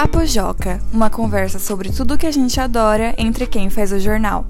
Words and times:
Papo 0.00 0.24
Joca, 0.24 0.78
uma 0.94 1.10
conversa 1.10 1.58
sobre 1.58 1.94
tudo 1.94 2.16
que 2.16 2.26
a 2.26 2.30
gente 2.30 2.58
adora 2.58 3.14
entre 3.18 3.46
quem 3.46 3.68
faz 3.68 3.92
o 3.92 3.98
jornal. 3.98 4.46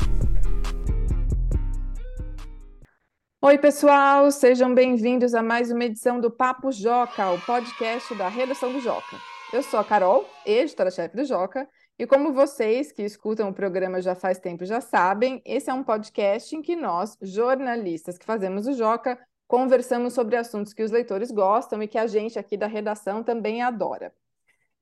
Oi, 3.42 3.58
pessoal, 3.58 4.30
sejam 4.30 4.72
bem-vindos 4.72 5.34
a 5.34 5.42
mais 5.42 5.72
uma 5.72 5.84
edição 5.84 6.20
do 6.20 6.30
Papo 6.30 6.70
Joca, 6.70 7.32
o 7.32 7.40
podcast 7.40 8.14
da 8.14 8.28
redação 8.28 8.72
do 8.72 8.78
Joca. 8.78 9.16
Eu 9.52 9.60
sou 9.64 9.80
a 9.80 9.84
Carol, 9.84 10.24
editora-chefe 10.46 11.16
do 11.16 11.24
Joca, 11.24 11.68
e 11.98 12.06
como 12.06 12.32
vocês 12.32 12.92
que 12.92 13.02
escutam 13.02 13.48
o 13.48 13.52
programa 13.52 14.00
já 14.00 14.14
faz 14.14 14.38
tempo 14.38 14.64
já 14.64 14.80
sabem, 14.80 15.42
esse 15.44 15.68
é 15.68 15.74
um 15.74 15.82
podcast 15.82 16.54
em 16.54 16.62
que 16.62 16.76
nós, 16.76 17.18
jornalistas 17.20 18.16
que 18.16 18.24
fazemos 18.24 18.68
o 18.68 18.72
Joca, 18.72 19.18
conversamos 19.48 20.12
sobre 20.12 20.36
assuntos 20.36 20.72
que 20.72 20.84
os 20.84 20.92
leitores 20.92 21.32
gostam 21.32 21.82
e 21.82 21.88
que 21.88 21.98
a 21.98 22.06
gente 22.06 22.38
aqui 22.38 22.56
da 22.56 22.68
redação 22.68 23.24
também 23.24 23.62
adora. 23.62 24.12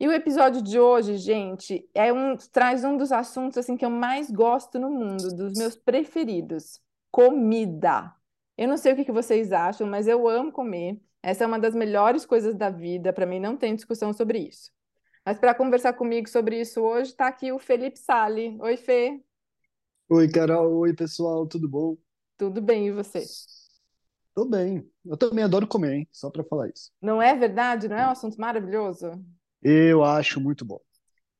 E 0.00 0.06
o 0.06 0.12
episódio 0.12 0.62
de 0.62 0.78
hoje, 0.78 1.16
gente, 1.16 1.88
é 1.92 2.12
um 2.12 2.36
traz 2.52 2.84
um 2.84 2.96
dos 2.96 3.10
assuntos 3.10 3.58
assim 3.58 3.76
que 3.76 3.84
eu 3.84 3.90
mais 3.90 4.30
gosto 4.30 4.78
no 4.78 4.90
mundo, 4.90 5.34
dos 5.34 5.54
meus 5.58 5.74
preferidos, 5.74 6.80
comida. 7.10 8.14
Eu 8.56 8.68
não 8.68 8.76
sei 8.76 8.92
o 8.92 8.96
que, 8.96 9.04
que 9.04 9.10
vocês 9.10 9.52
acham, 9.52 9.88
mas 9.88 10.06
eu 10.06 10.28
amo 10.28 10.52
comer. 10.52 11.00
Essa 11.20 11.42
é 11.42 11.46
uma 11.48 11.58
das 11.58 11.74
melhores 11.74 12.24
coisas 12.24 12.54
da 12.54 12.70
vida, 12.70 13.12
para 13.12 13.26
mim 13.26 13.40
não 13.40 13.56
tem 13.56 13.74
discussão 13.74 14.12
sobre 14.12 14.38
isso. 14.38 14.70
Mas 15.26 15.36
para 15.36 15.52
conversar 15.52 15.92
comigo 15.94 16.28
sobre 16.28 16.60
isso 16.60 16.80
hoje, 16.80 17.10
está 17.10 17.26
aqui 17.26 17.50
o 17.50 17.58
Felipe 17.58 17.98
Sali. 17.98 18.56
Oi, 18.60 18.76
Fê. 18.76 19.20
Oi, 20.08 20.30
Carol. 20.30 20.78
Oi, 20.78 20.94
pessoal. 20.94 21.46
Tudo 21.46 21.68
bom? 21.68 21.96
Tudo 22.38 22.62
bem, 22.62 22.86
e 22.86 22.92
você? 22.92 23.24
Tô 24.32 24.44
bem. 24.44 24.88
Eu 25.04 25.16
também 25.16 25.44
adoro 25.44 25.66
comer, 25.66 25.92
hein? 25.92 26.08
Só 26.12 26.30
para 26.30 26.44
falar 26.44 26.68
isso. 26.68 26.92
Não 27.02 27.20
é 27.20 27.34
verdade? 27.34 27.88
Não 27.88 27.96
é 27.96 28.06
um 28.06 28.10
assunto 28.10 28.40
maravilhoso? 28.40 29.20
Eu 29.62 30.04
acho 30.04 30.40
muito 30.40 30.64
bom. 30.64 30.80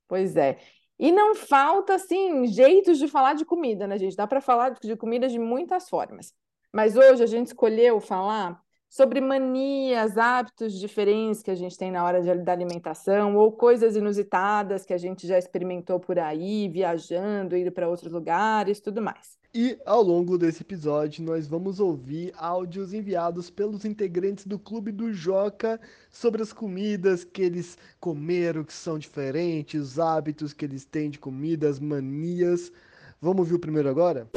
Pois 0.07 0.37
é. 0.37 0.59
E 0.99 1.13
não 1.13 1.35
falta, 1.35 1.95
assim, 1.95 2.47
jeitos 2.47 2.99
de 2.99 3.07
falar 3.07 3.35
de 3.35 3.45
comida, 3.45 3.87
né, 3.87 3.99
gente? 3.99 4.17
Dá 4.17 4.27
para 4.27 4.41
falar 4.41 4.71
de 4.71 4.97
comida 4.97 5.29
de 5.29 5.39
muitas 5.39 5.89
formas. 5.89 6.35
Mas 6.73 6.97
hoje 6.97 7.23
a 7.23 7.27
gente 7.27 7.49
escolheu 7.49 8.01
falar 8.01 8.61
sobre 8.89 9.21
manias, 9.21 10.17
hábitos 10.17 10.73
diferentes 10.73 11.43
que 11.43 11.51
a 11.51 11.55
gente 11.55 11.77
tem 11.77 11.91
na 11.91 12.05
hora 12.05 12.23
de, 12.23 12.35
da 12.43 12.53
alimentação, 12.53 13.37
ou 13.37 13.53
coisas 13.53 13.97
inusitadas 13.97 14.87
que 14.87 14.95
a 14.95 14.99
gente 14.99 15.27
já 15.27 15.39
experimentou 15.39 16.01
por 16.01 16.19
aí, 16.19 16.69
viajando, 16.69 17.57
indo 17.57 17.71
para 17.71 17.89
outros 17.89 18.11
lugares, 18.11 18.81
tudo 18.81 19.03
mais. 19.03 19.37
E 19.55 19.79
ao 19.87 20.03
longo 20.03 20.37
desse 20.37 20.63
episódio, 20.63 21.25
nós 21.25 21.47
vamos 21.47 21.81
ouvir 21.81 22.33
áudios 22.37 22.93
enviados 22.93 23.49
pelos 23.49 23.85
integrantes 23.85 24.47
do 24.47 24.59
Clube 24.59 24.93
do 24.93 25.13
Joca 25.13 25.81
sobre 26.11 26.43
as 26.43 26.53
comidas 26.53 27.25
que 27.25 27.43
eles 27.43 27.79
comeram, 27.99 28.63
que 28.63 28.75
são 28.75 28.99
diferentes, 28.99 29.81
os 29.81 29.99
hábitos 29.99 30.53
que 30.53 30.65
eles 30.65 30.85
têm 30.85 31.09
de 31.09 31.19
comida, 31.19 31.69
as 31.69 31.81
manias. 31.81 32.71
Vamos 33.21 33.41
ouvir 33.41 33.55
o 33.55 33.59
primeiro 33.59 33.89
agora? 33.89 34.29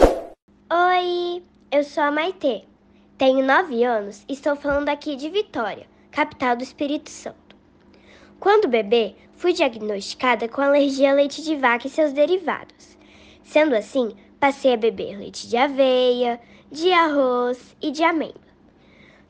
Oi, 0.72 1.44
eu 1.72 1.84
sou 1.84 2.04
a 2.04 2.12
Maitê. 2.12 2.71
Tenho 3.22 3.46
nove 3.46 3.84
anos 3.84 4.26
e 4.28 4.34
estou 4.34 4.56
falando 4.56 4.90
aqui 4.90 5.16
de 5.16 5.30
Vitória, 5.30 5.86
capital 6.10 6.56
do 6.56 6.64
Espírito 6.64 7.12
Santo. 7.12 7.56
Quando 8.40 8.68
bebê, 8.68 9.14
fui 9.34 9.54
diagnosticada 9.54 10.50
com 10.50 10.60
alergia 10.60 11.12
a 11.12 11.14
leite 11.14 11.44
de 11.44 11.56
vaca 11.56 11.86
e 11.86 11.90
seus 11.92 12.14
derivados. 12.14 12.98
Sendo 13.44 13.76
assim, 13.76 14.16
passei 14.40 14.74
a 14.74 14.78
beber 14.78 15.20
leite 15.20 15.48
de 15.48 15.56
aveia, 15.56 16.42
de 16.72 16.92
arroz 16.92 17.78
e 17.80 17.92
de 17.92 18.02
amêndoa. 18.02 18.42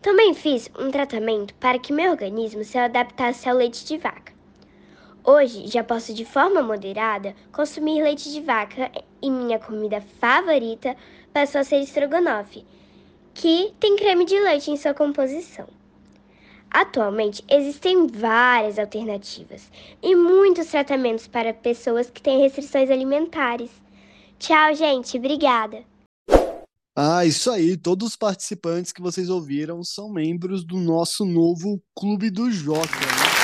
Também 0.01 0.33
fiz 0.33 0.71
um 0.79 0.89
tratamento 0.89 1.53
para 1.55 1.77
que 1.77 1.91
meu 1.91 2.11
organismo 2.11 2.63
se 2.63 2.77
adaptasse 2.77 3.49
ao 3.49 3.57
leite 3.57 3.83
de 3.83 3.97
vaca. 3.97 4.31
Hoje 5.21 5.67
já 5.67 5.83
posso 5.83 6.13
de 6.13 6.23
forma 6.23 6.61
moderada 6.61 7.35
consumir 7.51 8.01
leite 8.01 8.31
de 8.31 8.39
vaca 8.39 8.89
e 9.21 9.29
minha 9.29 9.59
comida 9.59 9.99
favorita 9.99 10.95
passou 11.33 11.59
a 11.59 11.65
ser 11.65 11.81
estrogonofe 11.81 12.65
que 13.33 13.73
tem 13.79 13.95
creme 13.95 14.25
de 14.25 14.39
leite 14.39 14.71
em 14.71 14.77
sua 14.77 14.93
composição. 14.93 15.67
Atualmente 16.69 17.43
existem 17.49 18.07
várias 18.07 18.79
alternativas 18.79 19.69
e 20.01 20.15
muitos 20.15 20.67
tratamentos 20.67 21.27
para 21.27 21.53
pessoas 21.53 22.09
que 22.09 22.21
têm 22.21 22.39
restrições 22.39 22.89
alimentares. 22.89 23.69
Tchau, 24.39 24.73
gente. 24.73 25.17
Obrigada. 25.17 25.83
Ah, 26.95 27.25
isso 27.25 27.51
aí. 27.51 27.75
Todos 27.77 28.09
os 28.09 28.15
participantes 28.15 28.91
que 28.91 29.01
vocês 29.01 29.29
ouviram 29.29 29.83
são 29.83 30.09
membros 30.11 30.63
do 30.63 30.77
nosso 30.77 31.25
novo 31.25 31.81
Clube 31.95 32.29
do 32.29 32.49
Joca. 32.51 32.99
Né? 32.99 33.41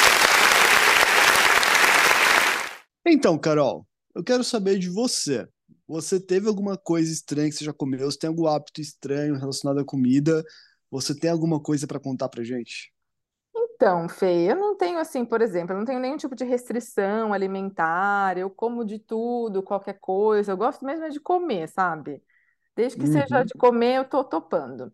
Então, 3.08 3.38
Carol, 3.38 3.86
eu 4.16 4.24
quero 4.24 4.44
saber 4.44 4.80
de 4.80 4.90
você. 4.90 5.48
Você 5.88 6.20
teve 6.20 6.48
alguma 6.48 6.78
coisa 6.78 7.12
estranha 7.12 7.50
que 7.50 7.56
você 7.56 7.66
já 7.66 7.74
comeu? 7.74 8.10
Você 8.12 8.18
tem 8.20 8.28
algum 8.30 8.48
hábito 8.48 8.82
estranho 8.82 9.36
relacionado 9.38 9.80
à 9.80 9.86
comida? 9.86 10.44
Você 10.92 11.18
tem 11.18 11.30
alguma 11.30 11.62
coisa 11.62 11.88
para 11.88 12.00
contar 12.00 12.30
pra 12.30 12.44
gente? 12.44 12.92
Então, 13.56 14.10
Fê, 14.10 14.52
eu 14.52 14.56
não 14.56 14.76
tenho 14.76 14.98
assim, 15.00 15.24
por 15.26 15.42
exemplo, 15.42 15.74
eu 15.74 15.78
não 15.78 15.86
tenho 15.86 16.00
nenhum 16.00 16.18
tipo 16.18 16.36
de 16.36 16.44
restrição 16.44 17.32
alimentar, 17.34 18.38
eu 18.38 18.50
como 18.50 18.84
de 18.84 18.98
tudo, 19.00 19.62
qualquer 19.64 20.00
coisa, 20.00 20.52
eu 20.52 20.58
gosto 20.58 20.84
mesmo 20.86 21.06
é 21.06 21.10
de 21.10 21.20
comer, 21.20 21.68
sabe? 21.70 22.24
Desde 22.76 22.98
que 22.98 23.08
seja 23.08 23.26
Uhum. 23.36 23.46
de 23.46 23.56
comer, 23.56 23.98
eu 23.98 24.06
tô 24.10 24.24
topando. 24.24 24.92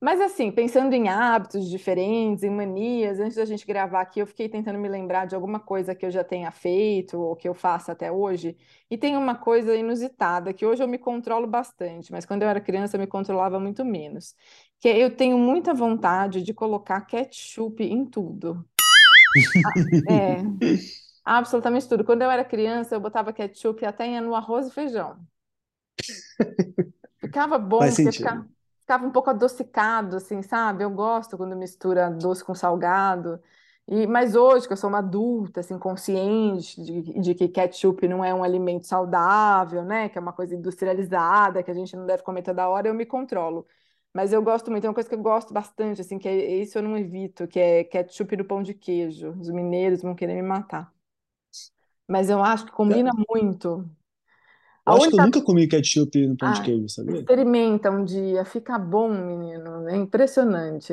Mas 0.00 0.20
assim, 0.20 0.52
pensando 0.52 0.94
em 0.94 1.08
hábitos 1.08 1.68
diferentes, 1.68 2.44
em 2.44 2.50
manias, 2.50 3.18
antes 3.18 3.36
da 3.36 3.44
gente 3.44 3.66
gravar 3.66 4.00
aqui, 4.02 4.20
eu 4.20 4.26
fiquei 4.28 4.48
tentando 4.48 4.78
me 4.78 4.88
lembrar 4.88 5.26
de 5.26 5.34
alguma 5.34 5.58
coisa 5.58 5.92
que 5.94 6.06
eu 6.06 6.10
já 6.10 6.22
tenha 6.22 6.52
feito 6.52 7.18
ou 7.20 7.34
que 7.34 7.48
eu 7.48 7.54
faça 7.54 7.90
até 7.92 8.10
hoje. 8.12 8.56
E 8.88 8.96
tem 8.96 9.16
uma 9.16 9.34
coisa 9.34 9.74
inusitada 9.74 10.52
que 10.54 10.64
hoje 10.64 10.82
eu 10.84 10.88
me 10.88 10.98
controlo 10.98 11.48
bastante, 11.48 12.12
mas 12.12 12.24
quando 12.24 12.42
eu 12.42 12.48
era 12.48 12.60
criança 12.60 12.96
eu 12.96 13.00
me 13.00 13.08
controlava 13.08 13.58
muito 13.58 13.84
menos. 13.84 14.36
Que 14.78 14.88
é, 14.88 14.98
eu 14.98 15.16
tenho 15.16 15.36
muita 15.36 15.74
vontade 15.74 16.42
de 16.44 16.54
colocar 16.54 17.00
ketchup 17.02 17.82
em 17.82 18.04
tudo. 18.06 18.64
É, 20.08 20.42
absolutamente 21.24 21.88
tudo. 21.88 22.04
Quando 22.04 22.22
eu 22.22 22.30
era 22.30 22.44
criança, 22.44 22.94
eu 22.96 23.00
botava 23.00 23.32
ketchup 23.32 23.84
até 23.86 24.20
no 24.20 24.34
arroz 24.34 24.68
e 24.68 24.72
feijão. 24.72 25.18
Ficava 27.20 27.58
bom, 27.58 27.90
Faz 27.90 27.94
porque 27.94 28.12
sentido. 28.12 28.12
ficava, 28.12 28.48
ficava 28.88 29.06
um 29.06 29.10
pouco 29.12 29.28
adocicado, 29.28 30.16
assim, 30.16 30.40
sabe? 30.42 30.82
Eu 30.82 30.90
gosto 30.90 31.36
quando 31.36 31.54
mistura 31.54 32.10
doce 32.10 32.42
com 32.42 32.54
salgado. 32.54 33.38
E, 33.86 34.06
mas 34.06 34.34
hoje, 34.34 34.66
que 34.66 34.72
eu 34.72 34.76
sou 34.78 34.88
uma 34.88 34.98
adulta, 34.98 35.60
assim, 35.60 35.78
consciente 35.78 36.82
de, 36.82 37.02
de 37.20 37.34
que 37.34 37.48
ketchup 37.48 38.08
não 38.08 38.24
é 38.24 38.32
um 38.34 38.42
alimento 38.42 38.86
saudável, 38.86 39.84
né? 39.84 40.08
Que 40.08 40.16
é 40.18 40.20
uma 40.20 40.32
coisa 40.32 40.54
industrializada, 40.54 41.62
que 41.62 41.70
a 41.70 41.74
gente 41.74 41.94
não 41.96 42.06
deve 42.06 42.22
comer 42.22 42.42
toda 42.42 42.66
hora, 42.68 42.88
eu 42.88 42.94
me 42.94 43.04
controlo. 43.06 43.66
Mas 44.12 44.32
eu 44.32 44.42
gosto 44.42 44.70
muito, 44.70 44.84
é 44.86 44.88
uma 44.88 44.94
coisa 44.94 45.08
que 45.08 45.14
eu 45.14 45.22
gosto 45.22 45.52
bastante, 45.52 46.00
assim, 46.00 46.18
que 46.18 46.26
é, 46.28 46.56
isso 46.56 46.78
eu 46.78 46.82
não 46.82 46.96
evito, 46.96 47.46
que 47.46 47.58
é 47.60 47.84
ketchup 47.84 48.36
no 48.38 48.44
pão 48.44 48.62
de 48.62 48.72
queijo. 48.74 49.30
Os 49.38 49.50
mineiros 49.50 50.00
vão 50.02 50.14
querer 50.14 50.34
me 50.34 50.42
matar. 50.42 50.92
Mas 52.08 52.30
eu 52.30 52.42
acho 52.42 52.66
que 52.66 52.72
combina 52.72 53.10
muito. 53.28 53.88
Eu 54.88 54.94
acho 54.94 55.08
que 55.08 55.14
eu 55.14 55.20
única 55.20 55.26
nunca 55.26 55.42
comi 55.42 55.68
ketchup 55.68 56.26
no 56.26 56.36
pão 56.36 56.50
de 56.50 56.60
Ah, 56.60 56.62
queijo, 56.62 56.88
sabia? 56.88 57.28
experimenta 57.28 57.90
um 57.90 58.04
dia, 58.04 58.44
fica 58.44 58.78
bom, 58.78 59.08
menino. 59.10 59.88
É 59.88 59.96
impressionante. 59.96 60.92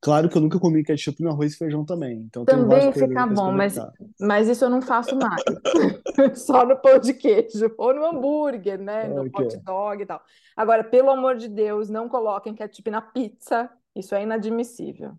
Claro 0.00 0.28
que 0.28 0.36
eu 0.36 0.42
nunca 0.42 0.58
comi 0.58 0.82
ketchup 0.82 1.22
no 1.22 1.30
arroz 1.30 1.54
e 1.54 1.56
feijão 1.56 1.84
também. 1.84 2.18
Então 2.18 2.44
Também 2.44 2.92
fica 2.92 3.24
bom, 3.26 3.52
mas, 3.52 3.86
mas 4.18 4.48
isso 4.48 4.64
eu 4.64 4.70
não 4.70 4.82
faço 4.82 5.14
mais. 5.16 5.42
Só 6.36 6.64
no 6.66 6.76
pão 6.80 6.98
de 6.98 7.14
queijo, 7.14 7.72
ou 7.78 7.94
no 7.94 8.04
hambúrguer, 8.04 8.78
né? 8.80 9.08
No 9.08 9.22
Ok. 9.22 9.32
hot 9.32 9.56
dog 9.58 10.02
e 10.02 10.06
tal. 10.06 10.20
Agora, 10.56 10.82
pelo 10.84 11.10
amor 11.10 11.36
de 11.36 11.48
Deus, 11.48 11.88
não 11.88 12.08
coloquem 12.08 12.54
ketchup 12.54 12.90
na 12.90 13.00
pizza. 13.00 13.70
Isso 13.94 14.14
é 14.14 14.22
inadmissível. 14.22 15.16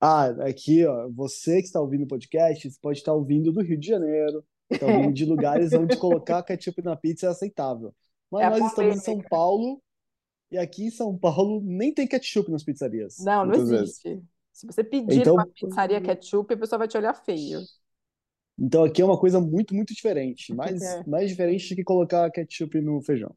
Ah, 0.00 0.26
aqui, 0.46 0.84
ó, 0.86 1.08
você 1.10 1.60
que 1.60 1.66
está 1.66 1.80
ouvindo 1.80 2.04
o 2.04 2.06
podcast, 2.08 2.70
você 2.70 2.78
pode 2.80 2.98
estar 2.98 3.14
ouvindo 3.14 3.52
do 3.52 3.62
Rio 3.62 3.78
de 3.78 3.86
Janeiro, 3.86 4.44
ouvindo 4.82 5.12
de 5.12 5.24
lugares 5.24 5.74
onde 5.74 5.96
colocar 5.96 6.42
ketchup 6.42 6.82
na 6.82 6.96
pizza 6.96 7.26
é 7.26 7.30
aceitável. 7.30 7.94
Mas 8.30 8.42
É 8.42 8.48
nós 8.48 8.64
estamos 8.64 8.96
em 8.96 9.00
São. 9.00 9.22
Paulo, 9.22 9.82
e 10.50 10.58
aqui 10.58 10.86
em 10.86 10.90
São 10.90 11.16
Paulo 11.18 11.60
nem 11.64 11.92
tem 11.94 12.06
ketchup 12.08 12.50
nas 12.50 12.64
pizzarias, 12.64 13.16
Não, 13.18 13.44
não 13.46 13.56
muitas 13.56 13.70
vezes. 13.70 13.96
existe. 13.98 14.22
Se 14.52 14.66
você 14.66 14.84
pedir 14.84 15.26
Então, 15.26 15.34
numa 15.34 15.46
pizzaria 15.46 16.00
ketchup, 16.00 16.52
a 16.54 16.56
pessoa 16.56 16.78
vai 16.78 16.88
te 16.88 16.96
olhar 16.96 17.14
feio. 17.14 17.68
então 18.58 18.84
aqui 18.84 19.02
é 19.02 19.04
uma 19.04 19.18
coisa 19.18 19.40
muito, 19.40 19.74
muito 19.74 19.94
diferente. 19.94 20.54
Mais, 20.54 20.80
É. 20.82 21.04
mais 21.06 21.28
diferente 21.30 21.68
do 21.70 21.76
que 21.76 21.84
colocar 21.84 22.30
ketchup 22.30 22.80
no 22.80 23.02
feijão. 23.02 23.34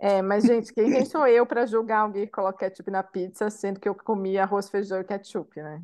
É, 0.00 0.22
mas, 0.22 0.44
gente, 0.46 0.72
quem, 0.72 1.04
sou 1.04 1.26
eu 1.26 1.44
para 1.46 1.66
julgar 1.66 2.00
alguém 2.02 2.24
que 2.26 2.30
coloca 2.32 2.58
ketchup 2.58 2.90
na 2.90 3.02
pizza, 3.02 3.50
sendo 3.50 3.80
que 3.80 3.88
eu 3.88 3.94
comi 3.94 4.38
arroz, 4.38 4.68
feijão 4.70 5.00
e 5.00 5.04
ketchup, 5.04 5.60
né? 5.60 5.82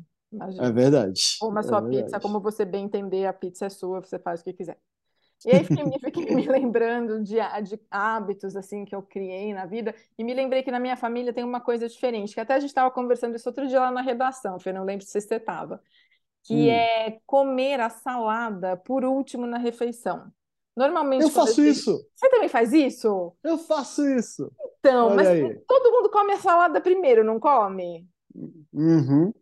É 0.57 0.69
Imagina. 0.69 0.71
verdade, 0.71 1.21
Uma 1.39 1.63
é 1.63 1.63
sua 1.63 1.81
pizza, 1.81 2.19
verdade. 2.19 2.21
como 2.21 2.39
você 2.41 2.65
bem 2.65 2.85
entender, 2.85 3.25
a 3.27 3.33
pizza 3.33 3.65
é 3.65 3.69
sua, 3.69 4.01
você 4.01 4.19
faz 4.19 4.41
o 4.41 4.43
que 4.43 4.53
quiser. 4.53 4.79
E 5.45 5.51
aí 5.51 5.63
fiquei, 5.65 5.83
me- 5.85 5.99
fiquei 5.99 6.35
me 6.35 6.47
lembrando 6.47 7.23
de, 7.23 7.35
de 7.63 7.79
hábitos 7.91 8.55
assim 8.55 8.85
que 8.85 8.95
eu 8.95 9.03
criei 9.03 9.53
na 9.53 9.65
vida 9.65 9.95
e 10.17 10.23
me 10.23 10.33
lembrei 10.33 10.63
que 10.63 10.71
na 10.71 10.79
minha 10.79 10.97
família 10.97 11.33
tem 11.33 11.43
uma 11.43 11.61
coisa 11.61 11.87
diferente, 11.89 12.33
que 12.33 12.39
até 12.41 12.55
a 12.55 12.59
gente 12.59 12.69
estava 12.71 12.91
conversando 12.91 13.35
isso 13.35 13.49
outro 13.49 13.67
dia 13.67 13.79
lá 13.81 13.91
na 13.91 14.01
redação, 14.01 14.59
Fê, 14.59 14.73
não 14.73 14.85
lembro 14.85 15.05
se 15.05 15.19
você 15.21 15.35
estava, 15.37 15.81
que 16.43 16.69
Hum. 16.69 16.89
é 16.97 17.19
comer 17.25 17.79
a 17.81 17.89
salada 17.89 18.77
por 18.77 19.05
último 19.05 19.47
na 19.47 19.57
refeição. 19.57 20.31
Normalmente, 20.75 21.27
Eu 21.27 21.29
faço 21.29 21.61
isso! 21.63 22.05
Você 22.15 22.29
também 22.29 22.49
faz 22.49 22.73
isso? 22.73 23.35
Eu 23.43 23.57
faço 23.57 24.05
isso! 24.09 24.51
Então, 24.79 25.09
Olha 25.09 25.11
mas 25.11 25.29
aí. 25.29 25.61
todo 25.67 25.91
mundo 25.91 26.09
come 26.09 26.33
a 26.33 26.37
salada 26.39 26.79
primeiro, 26.81 27.23
não 27.23 27.39
come? 27.39 28.07
Uhum, 28.73 29.33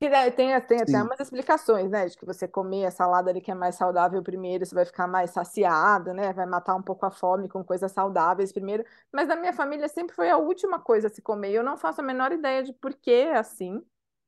Que 0.00 0.08
daí 0.08 0.30
Tem, 0.32 0.58
tem 0.62 0.80
até 0.80 1.02
umas 1.02 1.20
explicações, 1.20 1.90
né? 1.90 2.06
De 2.06 2.16
que 2.16 2.24
você 2.24 2.48
comer 2.48 2.86
a 2.86 2.90
salada 2.90 3.30
ali 3.30 3.40
que 3.40 3.50
é 3.50 3.54
mais 3.54 3.74
saudável 3.74 4.22
primeiro, 4.22 4.64
você 4.64 4.74
vai 4.74 4.86
ficar 4.86 5.06
mais 5.06 5.30
saciado, 5.30 6.14
né? 6.14 6.32
Vai 6.32 6.46
matar 6.46 6.74
um 6.74 6.82
pouco 6.82 7.04
a 7.04 7.10
fome 7.10 7.48
com 7.48 7.62
coisas 7.62 7.92
saudáveis 7.92 8.50
primeiro. 8.50 8.82
Mas 9.12 9.28
na 9.28 9.36
minha 9.36 9.52
família 9.52 9.88
sempre 9.88 10.14
foi 10.16 10.30
a 10.30 10.38
última 10.38 10.80
coisa 10.80 11.08
a 11.08 11.10
se 11.10 11.20
comer. 11.20 11.52
Eu 11.52 11.62
não 11.62 11.76
faço 11.76 12.00
a 12.00 12.04
menor 12.04 12.32
ideia 12.32 12.62
de 12.62 12.72
por 12.72 12.94
que 12.94 13.10
é 13.10 13.36
assim. 13.36 13.84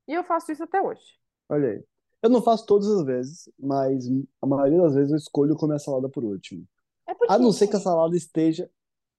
E 0.07 0.13
eu 0.13 0.23
faço 0.25 0.53
isso 0.53 0.63
até 0.65 0.81
hoje. 0.83 1.19
Olha 1.49 1.71
aí. 1.71 1.85
Eu 2.23 2.31
não 2.31 2.43
faço 2.43 2.67
todas 2.67 2.89
as 2.89 3.05
vezes, 3.05 3.49
mas 3.59 4.07
a 4.41 4.47
maioria 4.47 4.81
das 4.83 4.95
vezes 4.95 5.11
eu 5.11 5.17
escolho 5.17 5.57
comer 5.57 5.75
a 5.77 5.79
salada 5.79 6.09
por 6.09 6.23
último. 6.23 6.67
É 7.07 7.15
porque 7.15 7.33
A 7.33 7.39
não 7.39 7.53
ser 7.53 7.69
que 7.69 7.77
a 7.77 7.81
salada 7.81 8.17
esteja. 8.17 8.71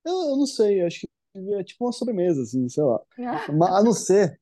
Eu, 0.06 0.14
eu 0.14 0.38
não 0.38 0.48
sei, 0.48 0.82
acho 0.84 1.02
que 1.02 1.10
é 1.56 1.64
tipo 1.64 1.86
uma 1.86 1.92
sobremesa, 1.94 2.44
assim, 2.44 2.68
sei 2.70 2.84
lá. 2.84 3.02
Ma- 3.54 3.78
A 3.80 3.84
não 3.84 3.94
ser 3.94 4.40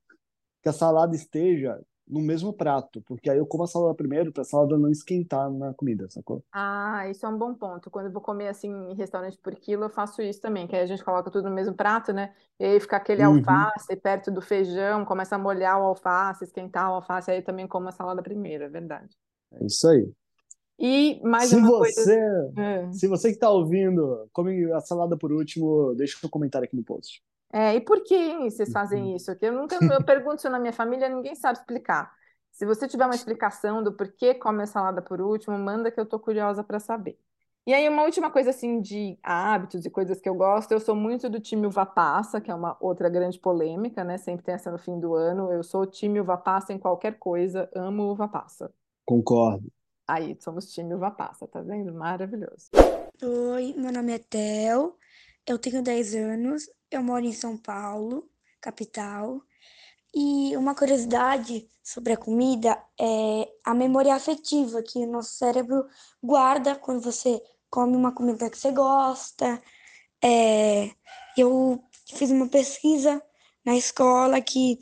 que 0.64 0.70
a 0.70 0.74
salada 0.74 1.16
esteja 1.16 1.82
no 2.12 2.22
mesmo 2.22 2.54
prato, 2.54 3.02
porque 3.04 3.30
aí 3.30 3.38
eu 3.40 3.48
como 3.48 3.64
a 3.64 3.68
salada 3.68 3.96
primeiro 3.96 4.34
pra 4.34 4.44
salada 4.46 4.78
não 4.78 4.92
esquentar 4.92 5.52
na 5.52 5.74
comida, 5.74 6.10
sacou? 6.10 6.44
Ah, 6.54 7.08
isso 7.10 7.26
é 7.26 7.30
um 7.30 7.38
bom 7.38 7.54
ponto. 7.56 7.90
Quando 7.90 8.08
eu 8.08 8.12
vou 8.12 8.22
comer 8.22 8.50
assim 8.50 8.68
em 8.70 8.94
restaurante 8.96 9.38
por 9.38 9.56
quilo, 9.56 9.86
eu 9.86 9.90
faço 9.90 10.22
isso 10.22 10.42
também, 10.42 10.68
que 10.68 10.76
aí 10.76 10.82
a 10.82 10.86
gente 10.86 11.04
coloca 11.04 11.32
tudo 11.32 11.48
no 11.50 11.56
mesmo 11.56 11.74
prato, 11.74 12.12
né? 12.12 12.36
E 12.60 12.66
aí 12.66 12.80
fica 12.80 12.98
aquele 12.98 13.22
Uhum. 13.22 13.24
alface 13.24 13.96
perto 13.96 14.30
do 14.30 14.42
feijão, 14.42 15.06
começa 15.06 15.36
a 15.36 15.40
molhar 15.40 15.80
o 15.80 15.84
alface, 15.86 16.44
esquentar 16.44 16.92
o 16.92 16.96
alface, 16.96 17.32
aí 17.32 17.38
eu 17.38 17.44
também 17.44 17.68
como 17.68 17.88
a 17.88 17.92
salada 17.94 18.22
primeiro, 18.22 18.66
é 18.66 18.70
verdade. 18.70 19.16
É 19.54 19.66
isso 19.66 19.88
aí. 19.88 20.12
E 20.78 21.22
mais 21.24 21.52
Se 21.52 21.60
uma 21.60 21.74
coisa. 21.74 22.02
você, 22.02 22.18
É. 22.58 22.88
se 22.92 23.08
você 23.08 23.32
que 23.34 23.40
tá 23.40 23.50
ouvindo, 23.50 24.30
come 24.32 24.72
a 24.74 24.80
salada 24.82 25.18
por 25.18 25.32
último, 25.32 25.94
deixa 25.96 26.18
um 26.26 26.30
comentário 26.30 26.66
aqui 26.66 26.76
no 26.76 26.84
post. 26.84 27.22
É, 27.54 27.76
e 27.76 27.82
por 27.82 28.04
que 28.04 28.50
vocês 28.50 28.72
fazem 28.72 29.16
isso? 29.16 29.32
Eu 29.42 29.52
nunca 29.52 29.78
eu 29.82 30.04
pergunto 30.04 30.38
isso 30.38 30.50
na 30.50 30.60
minha 30.60 30.74
família, 30.74 31.10
ninguém 31.10 31.36
sabe 31.36 31.60
explicar. 31.60 32.14
Se 32.52 32.66
você 32.66 32.88
tiver 32.88 33.06
uma 33.06 33.16
explicação 33.16 33.84
do 33.84 33.94
porquê 33.94 34.34
come 34.34 34.64
a 34.64 34.68
salada 34.68 35.02
por 35.02 35.22
último, 35.22 35.58
manda 35.58 35.92
que 35.92 36.00
eu 36.00 36.06
tô 36.06 36.20
curiosa 36.20 36.64
para 36.64 36.80
saber. 36.80 37.18
E 37.66 37.74
aí, 37.74 37.88
uma 37.88 38.04
última 38.04 38.32
coisa 38.32 38.50
assim 38.50 38.82
de 38.82 39.20
hábitos 39.22 39.86
e 39.86 39.90
coisas 39.90 40.20
que 40.20 40.28
eu 40.28 40.34
gosto, 40.34 40.72
eu 40.72 40.80
sou 40.80 40.96
muito 40.96 41.30
do 41.30 41.40
time 41.40 41.68
uva 41.68 41.86
passa, 41.86 42.42
que 42.42 42.50
é 42.50 42.56
uma 42.56 42.76
outra 42.80 43.08
grande 43.08 43.40
polêmica, 43.40 44.04
né? 44.04 44.18
Sempre 44.18 44.44
tem 44.44 44.56
essa 44.56 44.72
no 44.72 44.80
fim 44.80 45.00
do 45.00 45.14
ano. 45.14 45.52
Eu 45.52 45.62
sou 45.62 45.86
time 45.86 46.20
uva 46.20 46.38
passa 46.38 46.74
em 46.74 46.80
qualquer 46.80 47.20
coisa, 47.20 47.70
amo 47.76 48.12
uva 48.12 48.28
passa. 48.28 48.74
Concordo. 49.06 49.72
Aí, 50.08 50.36
somos 50.40 50.74
time 50.74 50.96
uva 50.96 51.12
passa, 51.12 51.48
tá 51.48 51.62
vendo? 51.62 51.94
Maravilhoso. 51.94 52.70
Oi, 53.22 53.76
meu 53.78 53.92
nome 53.92 54.14
é 54.14 54.20
Theo, 54.20 54.96
eu 55.46 55.60
tenho 55.60 55.84
10 55.84 56.16
anos, 56.16 56.68
eu 56.92 57.02
moro 57.02 57.26
em 57.26 57.34
São 57.34 57.58
Paulo, 57.58 58.30
capital. 58.60 59.42
E 60.14 60.56
uma 60.58 60.76
curiosidade 60.76 61.68
sobre 61.82 62.14
a 62.14 62.18
comida 62.18 62.78
é 63.00 63.50
a 63.64 63.74
memória 63.74 64.14
afetiva 64.14 64.84
que 64.84 65.00
o 65.00 65.12
nosso 65.12 65.34
cérebro 65.36 65.88
guarda 66.22 66.76
quando 66.76 67.02
você 67.02 67.42
come 67.70 67.96
uma 67.96 68.12
comida 68.12 68.50
que 68.50 68.58
você 68.58 68.72
gosta. 68.72 69.62
É, 70.22 70.92
eu 71.38 71.82
fiz 72.14 72.30
uma 72.30 72.48
pesquisa 72.48 73.24
na 73.64 73.76
escola 73.76 74.42
que 74.42 74.78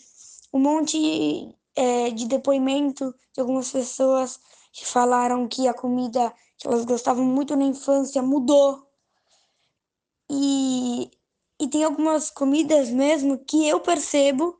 um 0.52 0.60
monte 0.60 1.56
é, 1.76 2.10
de 2.10 2.28
depoimento 2.28 3.14
de 3.34 3.42
algumas 3.42 3.72
pessoas 3.72 4.40
que 4.74 4.86
falaram 4.86 5.48
que 5.48 5.68
a 5.68 5.74
comida 5.74 6.34
que 6.58 6.68
elas 6.68 6.86
gostavam 6.86 7.24
muito 7.24 7.56
na 7.56 7.66
infância 7.66 8.22
mudou. 8.22 8.86
E, 10.30 11.10
e 11.60 11.68
tem 11.68 11.84
algumas 11.84 12.30
comidas 12.30 12.90
mesmo 12.90 13.38
que 13.38 13.68
eu 13.68 13.80
percebo 13.80 14.58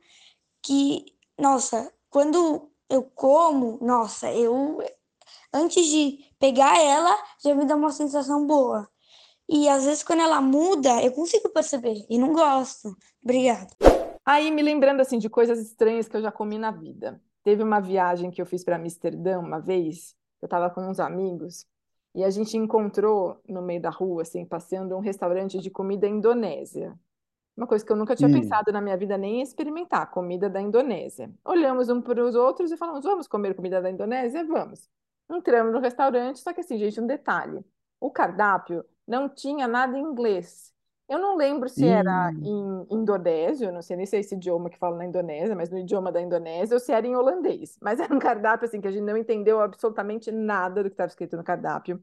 que, 0.62 1.06
nossa, 1.38 1.92
quando 2.10 2.70
eu 2.88 3.02
como, 3.02 3.78
nossa, 3.80 4.30
eu 4.32 4.78
antes 5.52 5.86
de 5.86 6.24
pegar 6.38 6.78
ela, 6.78 7.16
já 7.42 7.54
me 7.54 7.64
dá 7.64 7.76
uma 7.76 7.92
sensação 7.92 8.46
boa. 8.46 8.88
E 9.48 9.68
às 9.68 9.84
vezes 9.84 10.02
quando 10.02 10.20
ela 10.20 10.40
muda, 10.40 11.02
eu 11.02 11.12
consigo 11.12 11.48
perceber 11.48 12.04
e 12.08 12.18
não 12.18 12.32
gosto. 12.32 12.96
Obrigada. 13.22 13.68
Aí, 14.24 14.50
me 14.50 14.62
lembrando 14.62 15.00
assim 15.00 15.18
de 15.18 15.28
coisas 15.28 15.58
estranhas 15.58 16.06
que 16.06 16.16
eu 16.16 16.22
já 16.22 16.30
comi 16.30 16.58
na 16.58 16.70
vida. 16.70 17.20
Teve 17.42 17.62
uma 17.62 17.80
viagem 17.80 18.30
que 18.30 18.40
eu 18.40 18.46
fiz 18.46 18.62
para 18.62 18.76
Amsterdã 18.76 19.40
uma 19.40 19.58
vez, 19.58 20.14
eu 20.40 20.46
estava 20.46 20.70
com 20.70 20.82
uns 20.82 21.00
amigos, 21.00 21.66
e 22.14 22.24
a 22.24 22.30
gente 22.30 22.56
encontrou 22.56 23.40
no 23.48 23.62
meio 23.62 23.80
da 23.80 23.90
rua, 23.90 24.22
assim, 24.22 24.44
passeando 24.44 24.96
um 24.96 25.00
restaurante 25.00 25.58
de 25.60 25.70
comida 25.70 26.08
indonésia. 26.08 26.98
Uma 27.56 27.66
coisa 27.66 27.84
que 27.84 27.92
eu 27.92 27.96
nunca 27.96 28.16
tinha 28.16 28.28
Hum. 28.28 28.32
pensado 28.32 28.72
na 28.72 28.80
minha 28.80 28.96
vida 28.96 29.18
nem 29.18 29.40
em 29.40 29.42
experimentar, 29.42 30.10
comida 30.10 30.48
da 30.48 30.60
Indonésia. 30.60 31.30
Olhamos 31.44 31.88
um 31.90 32.00
para 32.00 32.24
os 32.24 32.34
outros 32.34 32.70
e 32.72 32.76
falamos, 32.76 33.04
vamos 33.04 33.28
comer 33.28 33.54
comida 33.54 33.82
da 33.82 33.90
Indonésia? 33.90 34.44
Vamos. 34.46 34.88
Entramos 35.30 35.72
no 35.72 35.80
restaurante, 35.80 36.40
só 36.40 36.52
que 36.52 36.60
assim, 36.60 36.78
gente, 36.78 37.00
um 37.00 37.06
detalhe. 37.06 37.64
O 38.00 38.10
cardápio 38.10 38.84
não 39.06 39.28
tinha 39.28 39.68
nada 39.68 39.96
em 39.98 40.02
inglês. 40.02 40.72
Eu 41.10 41.18
não 41.18 41.36
lembro 41.36 41.68
se 41.68 41.84
era 41.88 42.30
Hum. 42.40 42.86
em 42.90 42.94
indonésio, 43.00 43.72
não 43.72 43.82
sei 43.82 43.96
nem 43.96 44.06
se 44.06 44.16
é 44.16 44.20
esse 44.20 44.36
idioma 44.36 44.70
que 44.70 44.78
fala 44.78 44.96
na 44.96 45.04
Indonésia, 45.04 45.56
mas 45.56 45.68
no 45.68 45.76
idioma 45.76 46.12
da 46.12 46.20
Indonésia, 46.22 46.74
ou 46.76 46.78
se 46.80 46.92
era 46.92 47.04
em 47.04 47.16
holandês. 47.16 47.76
Mas 47.82 47.98
era 47.98 48.14
um 48.14 48.18
cardápio 48.20 48.66
assim 48.66 48.80
que 48.80 48.86
a 48.86 48.92
gente 48.92 49.02
não 49.02 49.16
entendeu 49.16 49.60
absolutamente 49.60 50.30
nada 50.30 50.84
do 50.84 50.88
que 50.88 50.94
estava 50.94 51.08
escrito 51.08 51.36
no 51.36 51.42
cardápio. 51.42 52.00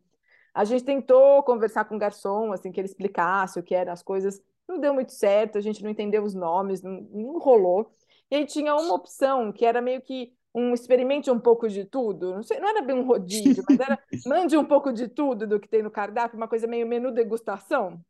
A 0.53 0.65
gente 0.65 0.83
tentou 0.83 1.41
conversar 1.43 1.85
com 1.85 1.95
o 1.95 1.99
garçom, 1.99 2.51
assim, 2.51 2.69
que 2.69 2.81
ele 2.81 2.87
explicasse 2.87 3.57
o 3.59 3.63
que 3.63 3.73
eram 3.75 3.93
as 3.93 4.03
coisas. 4.03 4.41
Não 4.67 4.77
deu 4.79 4.93
muito 4.93 5.13
certo, 5.13 5.57
a 5.57 5.61
gente 5.61 5.81
não 5.81 5.89
entendeu 5.89 6.23
os 6.23 6.33
nomes, 6.33 6.81
não, 6.81 7.01
não 7.09 7.39
rolou. 7.39 7.89
E 8.29 8.35
aí 8.35 8.45
tinha 8.45 8.75
uma 8.75 8.93
opção 8.93 9.53
que 9.53 9.65
era 9.65 9.81
meio 9.81 10.01
que 10.01 10.33
um 10.53 10.73
experimente 10.73 11.31
um 11.31 11.39
pouco 11.39 11.69
de 11.69 11.85
tudo. 11.85 12.33
Não 12.33 12.43
sei, 12.43 12.59
não 12.59 12.67
era 12.67 12.81
bem 12.81 12.97
um 12.97 13.05
rodízio, 13.07 13.63
mas 13.69 13.79
era 13.79 13.97
mande 14.25 14.57
um 14.57 14.65
pouco 14.65 14.91
de 14.91 15.07
tudo 15.07 15.47
do 15.47 15.59
que 15.61 15.69
tem 15.69 15.81
no 15.81 15.91
cardápio, 15.91 16.35
uma 16.37 16.47
coisa 16.47 16.67
meio 16.67 16.85
menu 16.85 17.11
degustação. 17.13 18.03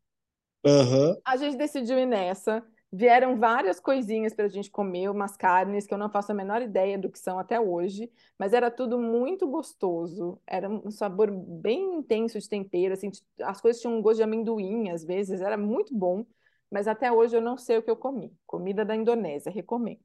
Aham. 0.67 1.17
A 1.25 1.37
gente 1.37 1.57
decidiu 1.57 1.97
ir 1.97 2.05
nessa. 2.05 2.63
Vieram 2.91 3.37
várias 3.37 3.81
coisinhas 3.81 4.33
para 4.33 4.45
a 4.45 4.47
gente 4.47 4.71
comer, 4.71 5.09
umas 5.09 5.35
carnes 5.35 5.85
que 5.85 5.93
eu 5.93 5.97
não 5.97 6.09
faço 6.09 6.31
a 6.31 6.35
menor 6.35 6.61
ideia 6.61 6.97
do 6.97 7.09
que 7.11 7.19
são 7.19 7.37
até 7.37 7.59
hoje, 7.59 8.09
mas 8.39 8.53
era 8.53 8.71
tudo 8.71 8.97
muito 8.97 9.45
gostoso. 9.45 10.39
Era 10.47 10.69
um 10.69 10.89
sabor 10.89 11.29
bem 11.29 11.95
intenso 11.95 12.39
de 12.39 12.47
tempero, 12.47 12.93
assim, 12.93 13.11
as 13.41 13.59
coisas 13.59 13.81
tinham 13.81 13.97
um 13.97 14.01
gosto 14.01 14.17
de 14.17 14.23
amendoim 14.23 14.89
às 14.89 15.03
vezes, 15.03 15.41
era 15.41 15.57
muito 15.57 15.93
bom, 15.93 16.25
mas 16.71 16.87
até 16.87 17.11
hoje 17.11 17.35
eu 17.35 17.41
não 17.41 17.57
sei 17.57 17.77
o 17.77 17.83
que 17.83 17.91
eu 17.91 17.97
comi. 17.97 18.31
Comida 18.45 18.85
da 18.85 18.95
Indonésia, 18.95 19.51
recomendo. 19.51 19.99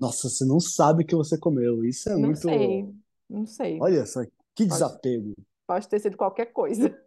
Nossa, 0.00 0.30
você 0.30 0.46
não 0.46 0.60
sabe 0.60 1.02
o 1.02 1.06
que 1.06 1.14
você 1.14 1.36
comeu. 1.38 1.84
Isso 1.84 2.08
é 2.08 2.12
Não 2.14 2.20
muito. 2.20 2.38
sei, 2.40 2.88
não 3.28 3.44
sei. 3.44 3.78
Olha 3.82 4.06
só, 4.06 4.22
que 4.24 4.30
Pode- 4.64 4.68
desapego. 4.70 5.34
Pode 5.66 5.86
ter 5.86 5.98
sido 6.00 6.16
qualquer 6.16 6.46
coisa. 6.46 6.98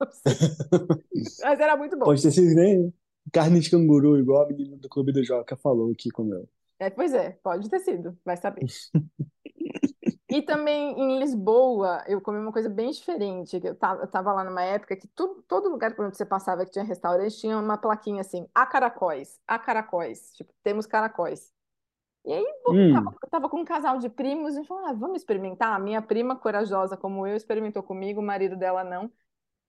Mas 1.42 1.60
era 1.60 1.76
muito 1.76 1.98
bom. 1.98 2.06
Pode 2.06 2.22
ter 2.22 2.32
sido 2.32 2.54
nem 2.54 2.92
carne 3.32 3.60
de 3.60 3.70
canguru, 3.70 4.18
igual 4.18 4.44
a 4.44 4.48
menina 4.48 4.76
do 4.76 4.88
Clube 4.88 5.12
do 5.12 5.24
Joca 5.24 5.56
falou 5.56 5.94
que 5.94 6.10
comeu. 6.10 6.48
É, 6.78 6.90
pois 6.90 7.12
é, 7.12 7.32
pode 7.42 7.68
ter 7.68 7.80
sido, 7.80 8.18
vai 8.24 8.36
saber. 8.36 8.64
E 10.30 10.42
também 10.42 10.92
em 11.00 11.18
Lisboa, 11.18 12.04
eu 12.06 12.20
comi 12.20 12.38
uma 12.38 12.52
coisa 12.52 12.68
bem 12.68 12.90
diferente. 12.90 13.58
que 13.60 13.66
Eu 13.68 13.74
tava, 13.74 14.02
eu 14.02 14.06
tava 14.08 14.32
lá 14.32 14.44
numa 14.44 14.62
época 14.62 14.94
que 14.96 15.08
tudo, 15.08 15.42
todo 15.44 15.70
lugar 15.70 15.94
por 15.96 16.04
onde 16.04 16.16
você 16.16 16.26
passava 16.26 16.64
que 16.66 16.70
tinha 16.72 16.84
restaurante 16.84 17.38
tinha 17.38 17.58
uma 17.58 17.78
plaquinha 17.78 18.20
assim: 18.20 18.46
a 18.54 18.66
caracóis, 18.66 19.40
a 19.46 19.58
caracóis. 19.58 20.32
Tipo, 20.34 20.52
temos 20.62 20.86
caracóis. 20.86 21.50
E 22.24 22.32
aí 22.32 22.44
eu 22.66 22.74
Hum. 22.74 22.92
tava, 22.92 23.16
eu 23.22 23.30
tava 23.30 23.48
com 23.50 23.60
um 23.60 23.64
casal 23.64 23.98
de 23.98 24.08
primos 24.10 24.56
e 24.56 24.64
falou: 24.64 24.86
ah, 24.86 24.92
vamos 24.94 25.18
experimentar. 25.18 25.74
A 25.74 25.78
minha 25.80 26.02
prima, 26.02 26.36
corajosa 26.36 26.96
como 26.96 27.26
eu, 27.26 27.36
experimentou 27.36 27.82
comigo, 27.82 28.20
o 28.20 28.24
marido 28.24 28.56
dela 28.56 28.84
não. 28.84 29.12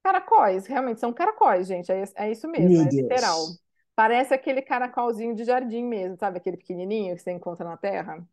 Caracóis, 0.04 0.66
realmente 0.66 1.00
são 1.00 1.14
caracóis, 1.14 1.68
gente. 1.68 1.92
É, 1.92 2.04
é 2.16 2.32
isso 2.32 2.48
mesmo, 2.48 2.70
Meu 2.70 2.82
é 2.82 2.90
Deus. 2.90 2.96
literal. 2.96 3.46
Parece 3.96 4.34
aquele 4.34 4.62
caracolzinho 4.62 5.36
de 5.36 5.44
jardim 5.44 5.84
mesmo, 5.84 6.18
sabe? 6.18 6.38
Aquele 6.38 6.58
pequenininho 6.58 7.16
que 7.16 7.22
você 7.22 7.32
encontra 7.32 7.66
na 7.66 7.76
terra. 7.76 8.26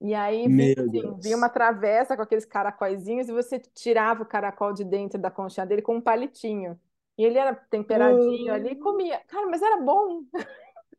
E 0.00 0.12
aí 0.12 0.48
vinha, 0.48 0.74
assim, 0.76 1.14
vinha 1.20 1.36
uma 1.36 1.48
travessa 1.48 2.16
com 2.16 2.22
aqueles 2.22 2.44
caracóizinhos 2.44 3.28
e 3.28 3.32
você 3.32 3.58
tirava 3.58 4.22
o 4.22 4.26
caracol 4.26 4.72
de 4.72 4.84
dentro 4.84 5.18
da 5.18 5.30
conchinha 5.30 5.64
dele 5.64 5.82
com 5.82 5.96
um 5.96 6.00
palitinho. 6.00 6.78
E 7.16 7.24
ele 7.24 7.38
era 7.38 7.54
temperadinho 7.54 8.52
ali 8.52 8.70
e 8.72 8.76
comia. 8.76 9.20
Cara, 9.28 9.46
mas 9.46 9.62
era 9.62 9.80
bom. 9.80 10.24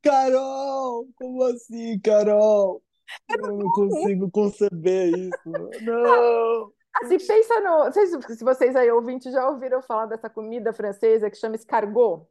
Carol! 0.01 1.07
Como 1.15 1.43
assim, 1.43 1.99
Carol? 1.99 2.81
Eu 3.29 3.57
não 3.57 3.69
consigo 3.71 4.31
conceber 4.31 5.09
isso. 5.09 5.69
Não! 5.81 6.73
Assim, 7.01 7.17
pensa 7.17 7.59
no. 7.59 7.85
Não 7.85 7.91
sei 7.91 8.07
se 8.07 8.43
vocês 8.43 8.75
aí 8.75 8.89
ouvintes 8.91 9.31
já 9.33 9.49
ouviram 9.49 9.81
falar 9.81 10.05
dessa 10.05 10.29
comida 10.29 10.71
francesa 10.71 11.29
que 11.29 11.37
chama 11.37 11.55
escargot, 11.55 12.25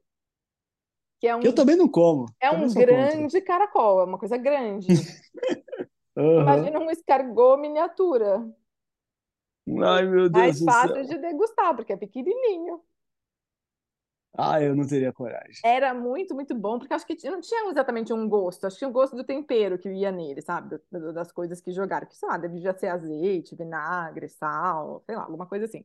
que 1.20 1.28
é 1.28 1.36
um, 1.36 1.42
Eu 1.42 1.54
também 1.54 1.76
não 1.76 1.88
como. 1.88 2.26
é 2.40 2.50
um 2.50 2.68
sou 2.68 2.82
contra. 2.82 2.86
grande 2.86 3.40
caracol, 3.42 4.00
é 4.00 4.04
uma 4.04 4.18
coisa 4.18 4.36
grande. 4.36 4.88
Aham. 6.16 6.42
Imagina 6.42 6.78
um 6.80 6.90
escargot 6.90 7.60
miniatura. 7.60 8.46
Ai, 9.82 10.06
meu 10.06 10.28
Deus 10.28 10.32
Mais 10.32 10.62
fácil 10.62 11.06
de 11.06 11.18
degustar, 11.18 11.74
porque 11.74 11.92
é 11.92 11.96
pequenininho. 11.96 12.80
Ah, 14.36 14.60
eu 14.60 14.74
não 14.74 14.86
teria 14.86 15.12
coragem. 15.12 15.62
Era 15.64 15.94
muito, 15.94 16.34
muito 16.34 16.54
bom, 16.54 16.78
porque 16.78 16.92
acho 16.92 17.06
que 17.06 17.16
não 17.30 17.40
tinha 17.40 17.70
exatamente 17.70 18.12
um 18.12 18.28
gosto, 18.28 18.66
acho 18.66 18.74
que 18.76 18.80
tinha 18.80 18.88
o 18.88 18.92
gosto 18.92 19.16
do 19.16 19.24
tempero 19.24 19.78
que 19.78 19.88
ia 19.88 20.10
nele, 20.10 20.42
sabe? 20.42 20.78
Das 20.90 21.30
coisas 21.32 21.60
que 21.60 21.72
jogaram, 21.72 22.06
que 22.06 22.16
sei 22.16 22.28
lá, 22.28 22.36
devia 22.36 22.74
ser 22.76 22.88
azeite, 22.88 23.54
vinagre, 23.54 24.28
sal, 24.28 25.02
sei 25.06 25.14
lá, 25.16 25.22
alguma 25.22 25.46
coisa 25.46 25.64
assim. 25.66 25.84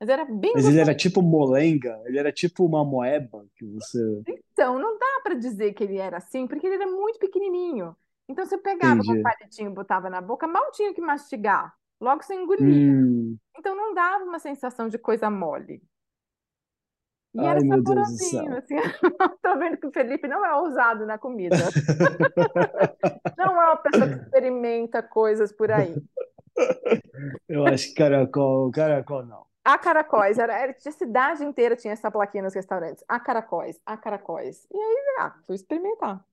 Mas 0.00 0.08
era 0.08 0.24
bem 0.24 0.52
Mas 0.54 0.64
ele 0.64 0.80
era 0.80 0.94
tipo 0.94 1.20
molenga, 1.20 2.00
ele 2.06 2.18
era 2.18 2.32
tipo 2.32 2.64
uma 2.64 2.84
moeba 2.84 3.44
que 3.56 3.64
você. 3.66 4.22
Então, 4.26 4.78
não 4.78 4.96
dá 4.98 5.20
para 5.22 5.34
dizer 5.34 5.72
que 5.74 5.84
ele 5.84 5.96
era 5.98 6.18
assim, 6.18 6.46
porque 6.46 6.66
ele 6.66 6.76
era 6.76 6.86
muito 6.86 7.18
pequenininho. 7.18 7.96
Então, 8.28 8.44
você 8.46 8.58
pegava 8.58 9.02
com 9.02 9.12
o 9.12 9.14
Entendi. 9.14 9.22
palitinho, 9.22 9.70
botava 9.72 10.08
na 10.08 10.20
boca, 10.20 10.46
mal 10.46 10.70
tinha 10.72 10.92
que 10.94 11.00
mastigar, 11.00 11.74
logo 12.00 12.22
você 12.22 12.34
engolia. 12.34 12.64
Hum, 12.64 13.36
Então, 13.56 13.74
não 13.76 13.94
dava 13.94 14.24
uma 14.24 14.38
sensação 14.38 14.88
de 14.88 14.98
coisa 14.98 15.30
mole. 15.30 15.82
E 17.34 17.46
ai, 17.46 17.46
era 17.46 17.60
meu 17.62 17.82
Deus 17.82 18.08
do 18.08 18.16
céu. 18.18 18.58
assim. 18.58 18.76
Tô 19.42 19.58
vendo 19.58 19.78
que 19.78 19.86
o 19.86 19.92
Felipe 19.92 20.28
não 20.28 20.44
é 20.44 20.54
ousado 20.56 21.06
na 21.06 21.18
comida. 21.18 21.74
Não 23.36 23.46
é 23.60 23.66
uma 23.68 23.76
pessoa 23.76 24.08
que 24.08 24.16
experimenta 24.16 25.02
coisas 25.02 25.52
por 25.52 25.70
aí. 25.70 26.02
Eu 27.48 27.66
acho 27.66 27.88
que 27.88 27.94
caracol, 27.94 28.70
caracol 28.70 29.24
não. 29.26 29.46
A 29.64 29.76
Caracóis, 29.78 30.38
era, 30.38 30.52
era- 30.58 30.76
a 30.86 30.90
cidade 30.92 31.44
inteira 31.44 31.76
tinha 31.76 31.92
essa 31.92 32.10
plaquinha 32.10 32.42
nos 32.42 32.54
restaurantes. 32.54 33.04
A 33.08 33.20
Caracóis, 33.20 33.80
a 33.86 33.96
Caracóis. 33.96 34.66
E 34.72 34.76
aí, 34.76 35.16
ah, 35.20 35.34
fui 35.46 35.54
experimentar. 35.56 36.24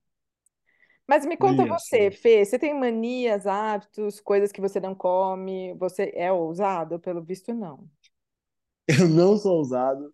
Mas 1.06 1.24
me 1.26 1.36
conta 1.36 1.62
Olha 1.62 1.68
você. 1.78 2.10
Fê, 2.10 2.44
você 2.44 2.58
tem 2.58 2.74
manias, 2.78 3.46
hábitos, 3.46 4.20
coisas 4.20 4.50
que 4.52 4.60
você 4.60 4.80
não 4.80 4.94
come? 4.94 5.74
Você 5.74 6.12
é 6.14 6.32
ousado? 6.32 6.98
Pelo 6.98 7.22
visto, 7.22 7.52
não. 7.54 7.88
Eu 8.88 9.08
não 9.08 9.36
sou 9.36 9.58
ousado, 9.58 10.12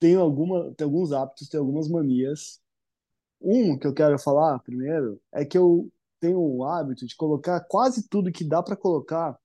tenho 0.00 0.20
alguma, 0.22 0.72
tenho 0.76 0.90
alguns 0.90 1.12
hábitos, 1.12 1.48
tenho 1.50 1.64
algumas 1.64 1.88
manias. 1.88 2.60
Um 3.40 3.78
que 3.78 3.86
eu 3.86 3.94
quero 3.94 4.18
falar 4.18 4.58
primeiro 4.60 5.20
é 5.32 5.44
que 5.44 5.58
eu 5.58 5.90
tenho 6.20 6.40
o 6.40 6.64
hábito 6.64 7.06
de 7.06 7.16
colocar 7.16 7.60
quase 7.62 8.08
tudo 8.08 8.32
que 8.32 8.44
dá 8.44 8.62
para 8.62 8.76
colocar 8.76 9.38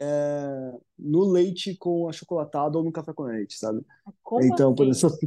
é, 0.00 0.72
no 0.98 1.24
leite 1.24 1.76
com 1.76 2.08
achocolatado 2.08 2.78
ou 2.78 2.84
no 2.84 2.92
café 2.92 3.12
com 3.12 3.24
leite, 3.24 3.56
sabe? 3.58 3.84
Como 4.22 4.54
Então, 4.54 4.74
por 4.74 4.88
assim? 4.88 4.88
exemplo, 4.88 5.18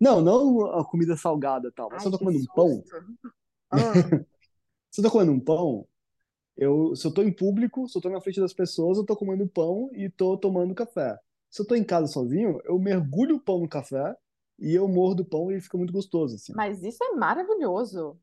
não, 0.00 0.20
não 0.20 0.66
a 0.80 0.84
comida 0.84 1.16
salgada 1.16 1.72
tal, 1.72 1.90
mas 1.90 2.02
Ai, 2.02 2.02
se 2.02 2.08
eu 2.08 2.12
tô 2.12 2.18
comendo 2.18 2.38
um 2.40 2.46
pão. 2.46 2.84
Ah, 3.70 4.10
se 4.90 5.00
eu 5.00 5.04
tô 5.04 5.10
comendo 5.10 5.32
um 5.32 5.40
pão, 5.40 5.86
eu, 6.56 6.96
se 6.96 7.06
eu 7.06 7.12
tô 7.14 7.22
em 7.22 7.32
público, 7.32 7.88
se 7.88 7.98
eu 7.98 8.02
tô 8.02 8.10
na 8.10 8.20
frente 8.20 8.40
das 8.40 8.54
pessoas, 8.54 8.98
eu 8.98 9.06
tô 9.06 9.16
comendo 9.16 9.48
pão 9.48 9.90
e 9.94 10.10
tô 10.10 10.36
tomando 10.38 10.74
café. 10.74 11.18
Se 11.56 11.62
eu 11.62 11.66
tô 11.66 11.74
em 11.74 11.82
casa 11.82 12.06
sozinho, 12.06 12.60
eu 12.66 12.78
mergulho 12.78 13.36
o 13.36 13.40
pão 13.40 13.60
no 13.60 13.68
café 13.68 14.14
e 14.58 14.74
eu 14.74 14.86
mordo 14.86 15.22
o 15.22 15.24
pão 15.24 15.50
e 15.50 15.58
fica 15.58 15.78
muito 15.78 15.90
gostoso, 15.90 16.34
assim. 16.34 16.52
mas 16.54 16.82
isso 16.82 17.02
é 17.02 17.12
maravilhoso. 17.14 18.20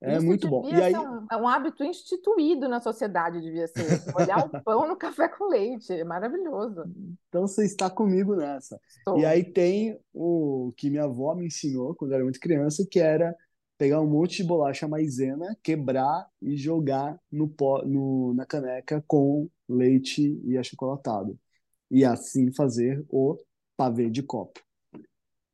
É 0.00 0.16
Isso 0.16 0.26
muito 0.26 0.48
bom. 0.48 0.68
E 0.68 0.74
aí, 0.74 0.94
um, 0.94 1.24
é 1.30 1.36
um 1.36 1.46
hábito 1.46 1.84
instituído 1.84 2.68
na 2.68 2.80
sociedade, 2.80 3.40
devia 3.40 3.68
ser. 3.68 4.12
Molhar 4.12 4.44
o 4.44 4.62
pão 4.62 4.88
no 4.88 4.96
café 4.96 5.28
com 5.28 5.48
leite. 5.48 5.92
É 5.92 6.02
maravilhoso. 6.02 6.84
então 7.28 7.46
você 7.46 7.64
está 7.64 7.88
comigo 7.88 8.34
nessa. 8.34 8.74
E 8.74 8.98
Estou. 8.98 9.24
aí 9.24 9.44
tem 9.44 9.98
o 10.12 10.72
que 10.76 10.90
minha 10.90 11.04
avó 11.04 11.32
me 11.34 11.46
ensinou 11.46 11.94
quando 11.94 12.10
eu 12.10 12.16
era 12.16 12.24
muito 12.24 12.40
criança, 12.40 12.84
que 12.90 12.98
era 12.98 13.34
pegar 13.78 14.00
um 14.00 14.10
monte 14.10 14.38
de 14.38 14.44
bolacha 14.44 14.88
maisena, 14.88 15.56
quebrar 15.62 16.28
e 16.42 16.56
jogar 16.56 17.18
no 17.30 17.48
pó, 17.48 17.82
no, 17.84 18.34
na 18.34 18.44
caneca 18.44 19.02
com 19.06 19.48
leite 19.68 20.40
e 20.44 20.58
achocolatado. 20.58 21.38
E 21.90 22.04
assim 22.04 22.52
fazer 22.52 23.04
o 23.08 23.38
pavê 23.76 24.10
de 24.10 24.22
copo. 24.22 24.60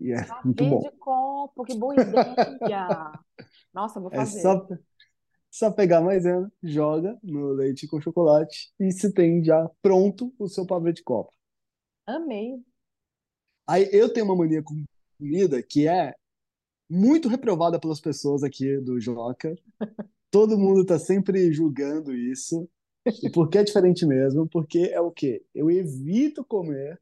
E 0.00 0.12
é 0.12 0.26
muito 0.44 0.64
Pavê 0.64 0.70
bom. 0.70 0.80
de 0.80 0.90
copo, 0.98 1.64
que 1.64 1.74
boa 1.76 1.94
ideia. 1.94 3.12
Nossa, 3.72 4.00
vou 4.00 4.10
É 4.12 4.16
fazer. 4.16 4.40
só, 4.40 4.66
só 5.50 5.70
pegar 5.70 6.00
maisena, 6.00 6.50
joga 6.62 7.18
no 7.22 7.52
leite 7.52 7.86
com 7.86 8.00
chocolate 8.00 8.72
e 8.80 8.90
se 8.90 9.12
tem 9.12 9.44
já 9.44 9.70
pronto 9.80 10.32
o 10.38 10.48
seu 10.48 10.66
pavê 10.66 10.92
de 10.92 11.02
copo. 11.02 11.32
Amei. 12.06 12.62
Aí 13.66 13.88
eu 13.92 14.12
tenho 14.12 14.26
uma 14.26 14.36
mania 14.36 14.62
com 14.62 14.74
comida 15.18 15.62
que 15.62 15.86
é 15.86 16.14
muito 16.90 17.28
reprovada 17.28 17.78
pelas 17.80 18.00
pessoas 18.00 18.42
aqui 18.42 18.78
do 18.78 19.00
Joca. 19.00 19.54
Todo 20.30 20.58
mundo 20.58 20.84
tá 20.84 20.98
sempre 20.98 21.52
julgando 21.52 22.14
isso. 22.14 22.68
E 23.22 23.30
por 23.30 23.48
que 23.48 23.58
é 23.58 23.64
diferente 23.64 24.06
mesmo? 24.06 24.48
Porque 24.48 24.90
é 24.92 25.00
o 25.00 25.10
quê? 25.10 25.44
Eu 25.54 25.70
evito 25.70 26.44
comer 26.44 27.00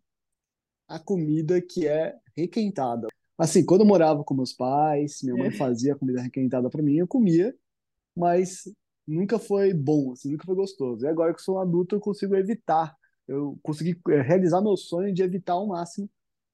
a 0.89 0.99
comida 0.99 1.61
que 1.61 1.87
é 1.87 2.17
requentada. 2.37 3.09
Assim, 3.39 3.65
quando 3.65 3.83
eu 3.83 3.87
morava 3.87 4.25
com 4.25 4.35
meus 4.35 4.53
pais, 4.53 5.21
minha 5.23 5.37
mãe 5.37 5.51
fazia 5.57 5.97
comida 5.97 6.21
requentada 6.21 6.69
para 6.69 6.83
mim, 6.83 6.97
eu 6.97 7.07
comia, 7.07 7.55
mas 8.17 8.65
nunca 9.07 9.39
foi 9.39 9.75
bom, 9.75 10.13
assim, 10.13 10.31
nunca 10.31 10.45
foi 10.45 10.55
gostoso. 10.55 11.05
E 11.05 11.09
agora 11.09 11.35
que 11.35 11.43
sou 11.43 11.57
um 11.57 11.61
adulto, 11.61 11.95
eu 11.97 12.01
consigo 12.01 12.35
evitar. 12.37 12.97
Eu 13.29 13.59
consegui 13.63 13.99
eh, 14.09 14.23
realizar 14.23 14.61
meu 14.61 14.77
sonho 14.77 15.15
de 15.15 15.23
evitar 15.23 15.55
ao 15.55 15.67
máximo 15.67 16.09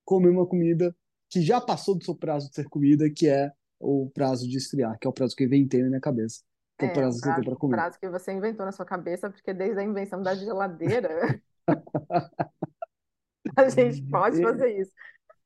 comer 0.04 0.30
uma 0.30 0.46
comida 0.46 0.94
que 1.28 1.42
já 1.42 1.60
passou 1.60 1.96
do 1.96 2.04
seu 2.04 2.14
prazo 2.14 2.48
de 2.48 2.54
ser 2.54 2.68
comida, 2.68 3.10
que 3.10 3.28
é 3.28 3.52
o 3.80 4.10
prazo 4.10 4.48
de 4.48 4.56
esfriar, 4.56 4.98
que 4.98 5.06
é 5.06 5.10
o 5.10 5.12
prazo 5.12 5.34
que 5.36 5.42
eu 5.44 5.48
inventei 5.48 5.82
na 5.82 5.88
minha 5.88 6.00
cabeça, 6.00 6.42
é 6.78 6.86
o 6.86 6.90
prazo 6.90 7.22
que 7.22 7.32
tenho 7.32 7.44
prazo, 7.44 7.46
para 7.46 7.56
comer. 7.56 7.86
prazo 7.86 7.98
que 7.98 8.08
você 8.08 8.32
inventou 8.32 8.66
na 8.66 8.72
sua 8.72 8.84
cabeça, 8.86 9.30
porque 9.30 9.52
desde 9.54 9.80
a 9.80 9.84
invenção 9.84 10.22
da 10.22 10.34
geladeira, 10.34 11.40
a 13.56 13.68
gente 13.68 14.02
pode 14.10 14.38
fazer 14.40 14.78
isso, 14.80 14.92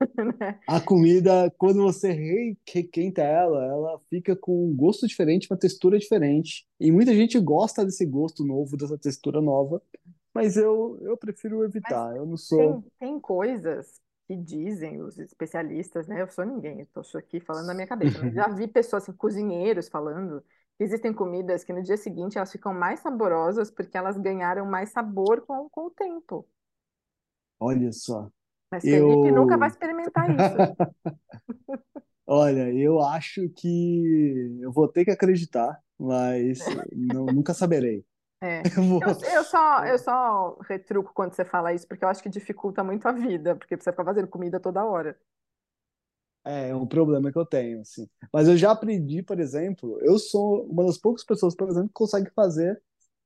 né? 0.41 0.61
a 0.67 0.81
comida, 0.81 1.51
quando 1.59 1.83
você 1.83 2.13
re- 2.13 2.57
requenta 2.69 3.23
ela, 3.23 3.65
ela 3.65 4.01
fica 4.09 4.37
com 4.37 4.69
um 4.69 4.75
gosto 4.77 5.07
diferente, 5.07 5.49
uma 5.51 5.59
textura 5.59 5.99
diferente. 5.99 6.67
E 6.79 6.93
muita 6.93 7.15
gente 7.15 7.39
gosta 7.41 7.85
desse 7.85 8.07
gosto 8.07 8.45
novo, 8.45 8.77
dessa 8.77 8.97
textura 8.99 9.41
nova, 9.41 9.83
mas 10.35 10.57
eu, 10.57 10.99
eu 11.03 11.17
prefiro 11.17 11.65
Mas 11.83 11.97
evitar. 11.97 12.17
Eu 12.17 12.25
não 12.27 12.37
sou. 12.37 12.81
tem, 12.81 12.91
tem 12.99 13.21
coisas 13.21 14.01
que 14.27 14.37
dizem 14.37 15.03
os 15.03 15.19
especialistas, 15.19 16.07
né? 16.07 16.21
Eu 16.23 16.29
sou 16.31 16.45
ninguém, 16.45 16.81
eu 16.81 16.87
tô 16.87 17.19
aqui 17.19 17.41
falando 17.41 17.67
na 17.67 17.75
minha 17.75 17.87
cabeça, 17.87 18.19
mas 18.19 18.35
já 18.35 18.49
vi 18.49 18.69
pessoas, 18.69 19.03
assim, 19.05 19.13
cozinheiros 19.13 19.89
falando 19.89 20.45
existem 20.85 21.13
comidas 21.13 21.65
que 21.65 21.73
no 21.73 21.83
dia 21.83 21.97
seguinte 21.97 22.39
elas 22.39 22.51
ficam 22.53 22.73
mais 22.75 23.01
saborosas 23.01 23.71
porque 23.71 23.97
elas 23.97 24.17
ganharam 24.19 24.67
mais 24.67 24.91
sabor 24.91 25.43
com, 25.47 25.69
com 25.71 25.87
o 25.87 25.91
tempo. 25.91 26.49
Olha 27.59 27.93
só. 27.93 28.31
Mas 28.71 28.87
Felipe 28.89 29.31
nunca 29.33 29.57
vai 29.59 29.69
Eu. 29.69 29.71
experimentar 29.71 30.31
isso. 30.31 30.55
Olha, 32.27 32.73
eu 32.73 33.01
acho 33.01 33.49
que 33.51 34.59
eu 34.61 34.71
vou 34.71 34.87
ter 34.87 35.05
que 35.05 35.11
acreditar, 35.11 35.81
mas 35.99 36.61
não, 36.93 37.27
nunca 37.27 37.53
saberei. 37.53 38.05
É. 38.41 38.63
Eu 38.77 38.85
vou. 38.85 39.03
Eu, 39.03 39.09
eu 39.35 39.45
só, 39.45 39.85
eu 39.85 39.99
só 39.99 40.59
retruco 40.61 41.13
quando 41.13 41.35
você 41.35 41.45
fala 41.45 41.75
isso, 41.75 41.87
porque 41.87 42.03
eu 42.03 42.09
acho 42.09 42.23
que 42.23 42.29
dificulta 42.31 42.83
muito 42.83 43.07
a 43.07 43.13
vida, 43.13 43.55
porque 43.55 43.77
você 43.77 43.91
fica 43.91 44.05
fazendo 44.05 44.29
comida 44.29 44.59
toda 44.59 44.83
hora. 44.85 45.19
É, 46.45 46.71
é 46.71 46.75
um 46.75 46.87
problema 46.87 47.31
que 47.31 47.39
eu 47.39 47.45
tenho, 47.47 47.81
assim. 47.81 48.09
Mas 48.33 48.49
eu 48.49 48.57
já 48.57 48.71
aprendi, 48.73 49.23
por 49.23 49.39
exemplo, 49.39 49.99
eu 50.03 50.19
sou 50.19 50.65
uma 50.67 50.85
das 50.85 50.97
poucas 50.99 51.25
pessoas, 51.25 51.55
por 51.55 51.69
exemplo, 51.69 51.89
que 51.89 51.95
consegue 51.95 52.31
fazer 52.31 52.81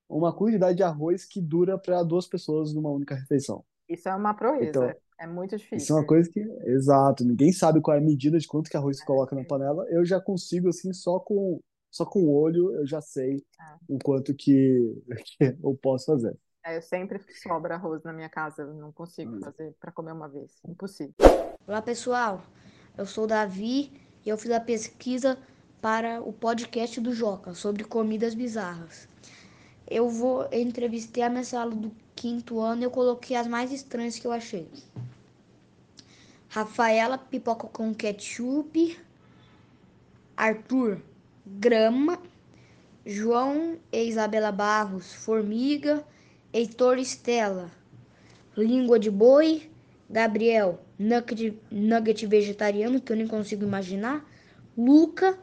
uma 0.09 0.35
quantidade 0.35 0.76
de 0.76 0.83
arroz 0.83 1.25
que 1.25 1.40
dura 1.40 1.78
para 1.78 2.02
duas 2.02 2.26
pessoas 2.26 2.75
numa 2.75 2.90
única 2.90 3.14
refeição. 3.14 3.64
Isso 3.88 4.09
é 4.09 4.14
uma 4.14 4.35
proeza, 4.35 4.68
Então, 4.68 4.94
é 5.18 5.26
muito 5.26 5.54
isso 5.54 5.64
é 5.64 5.76
difícil. 5.76 5.97
uma 5.97 6.06
coisa 6.06 6.28
que, 6.30 6.40
exato, 6.66 7.25
ninguém 7.25 7.52
sabe 7.52 7.80
qual 7.80 7.97
é 7.97 8.00
a 8.00 8.02
medida 8.02 8.38
de 8.38 8.47
quanto 8.47 8.68
que 8.68 8.76
arroz 8.76 8.99
se 8.99 9.06
coloca 9.06 9.35
na 9.35 9.44
panela. 9.44 9.87
Eu 9.90 10.04
já 10.04 10.21
consigo, 10.21 10.68
assim, 10.68 10.92
só 10.92 11.18
com, 11.21 11.61
só 11.90 12.04
com 12.04 12.21
o 12.21 12.33
olho, 12.33 12.75
eu 12.75 12.87
já 12.87 13.00
sei 13.00 13.44
o 13.88 13.99
quanto 14.02 14.35
que, 14.35 15.02
que 15.38 15.56
eu 15.62 15.78
posso 15.80 16.06
fazer. 16.06 16.37
É, 16.66 16.78
eu 16.78 16.83
sempre 16.83 17.21
sobra 17.42 17.75
arroz 17.75 18.02
na 18.02 18.12
minha 18.12 18.28
casa, 18.28 18.62
eu 18.62 18.75
não 18.75 18.90
consigo 18.90 19.38
fazer 19.40 19.75
para 19.78 19.92
comer 19.92 20.12
uma 20.12 20.28
vez, 20.28 20.52
impossível. 20.66 21.14
Olá 21.66 21.83
pessoal, 21.83 22.40
eu 22.96 23.06
sou 23.06 23.26
Davi 23.26 23.92
e 24.24 24.28
eu 24.28 24.38
fiz 24.38 24.50
a 24.50 24.60
pesquisa 24.60 25.38
para 25.82 26.22
o 26.22 26.32
podcast 26.32 27.00
do 27.00 27.12
Joca 27.12 27.54
sobre 27.54 27.84
comidas 27.84 28.34
bizarras. 28.34 29.08
Eu 29.90 30.08
vou 30.08 30.48
eu 30.50 30.62
entrevistei 30.62 31.22
a 31.22 31.28
minha 31.28 31.44
sala 31.44 31.72
do 31.72 31.92
quinto 32.14 32.60
ano 32.60 32.82
e 32.82 32.84
eu 32.84 32.90
coloquei 32.90 33.36
as 33.36 33.46
mais 33.46 33.72
estranhas 33.72 34.18
que 34.18 34.26
eu 34.26 34.32
achei. 34.32 34.68
Rafaela, 36.48 37.18
pipoca 37.18 37.66
com 37.66 37.92
ketchup. 37.92 38.96
Arthur, 40.36 41.02
grama. 41.44 42.18
João 43.04 43.76
e 43.92 44.08
Isabela 44.08 44.52
Barros, 44.52 45.12
formiga. 45.12 46.06
Heitor 46.52 46.98
Estela, 46.98 47.70
língua 48.56 49.00
de 49.00 49.10
boi. 49.10 49.68
Gabriel, 50.08 50.84
nugget, 50.98 51.58
nugget 51.70 52.26
vegetariano, 52.26 53.00
que 53.00 53.12
eu 53.12 53.16
nem 53.16 53.26
consigo 53.26 53.64
imaginar. 53.64 54.24
Luca, 54.76 55.38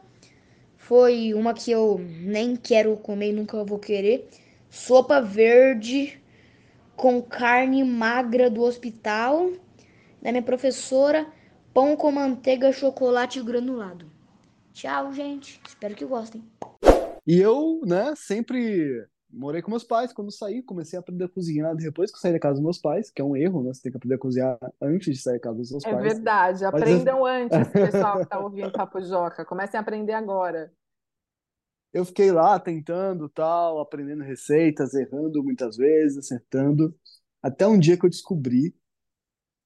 foi 0.76 1.32
uma 1.34 1.54
que 1.54 1.70
eu 1.70 1.98
nem 1.98 2.56
quero 2.56 2.96
comer 2.96 3.32
nunca 3.32 3.62
vou 3.64 3.78
querer. 3.78 4.28
Sopa 4.68 5.20
verde 5.20 6.20
com 6.96 7.22
carne 7.22 7.84
magra 7.84 8.50
do 8.50 8.62
hospital. 8.62 9.50
Da 10.20 10.30
minha 10.30 10.42
professora, 10.42 11.26
pão 11.74 11.96
com 11.96 12.12
manteiga, 12.12 12.72
chocolate 12.72 13.42
granulado. 13.42 14.10
Tchau, 14.72 15.12
gente. 15.12 15.60
Espero 15.66 15.94
que 15.94 16.04
gostem. 16.04 16.42
E 17.26 17.38
eu, 17.38 17.80
né, 17.84 18.14
sempre 18.16 19.06
morei 19.32 19.62
com 19.62 19.70
meus 19.70 19.84
pais. 19.84 20.12
Quando 20.12 20.30
saí, 20.32 20.62
comecei 20.62 20.96
a 20.98 21.00
aprender 21.00 21.24
a 21.24 21.28
cozinhar 21.28 21.74
depois 21.76 22.10
que 22.10 22.16
eu 22.16 22.20
saí 22.20 22.32
da 22.32 22.38
casa 22.40 22.54
dos 22.54 22.62
meus 22.64 22.78
pais, 22.78 23.10
que 23.10 23.20
é 23.22 23.24
um 23.24 23.36
erro, 23.36 23.62
né? 23.62 23.72
Você 23.74 23.82
tem 23.82 23.92
que 23.92 23.98
aprender 23.98 24.16
a 24.16 24.18
cozinhar 24.18 24.58
antes 24.80 25.14
de 25.16 25.22
sair 25.22 25.34
da 25.34 25.40
casa 25.40 25.58
dos 25.58 25.68
seus 25.68 25.84
É 25.84 25.94
pais. 25.94 26.22
verdade, 26.22 26.64
Mas 26.70 26.84
aprendam 26.84 27.24
antes, 27.26 27.72
pessoal 27.78 28.18
que 28.18 28.24
está 28.24 28.38
ouvindo 28.38 28.72
Papo 28.72 29.00
Joca. 29.00 29.44
Comecem 29.44 29.78
a 29.78 29.80
aprender 29.80 30.12
agora. 30.12 30.72
eu 31.92 32.04
fiquei 32.04 32.30
lá 32.32 32.58
tentando, 32.58 33.28
tal, 33.28 33.80
aprendendo 33.80 34.22
receitas, 34.24 34.94
errando 34.94 35.42
muitas 35.42 35.76
vezes, 35.76 36.18
acertando, 36.18 36.94
até 37.42 37.66
um 37.66 37.78
dia 37.78 37.98
que 37.98 38.06
eu 38.06 38.10
descobri 38.10 38.74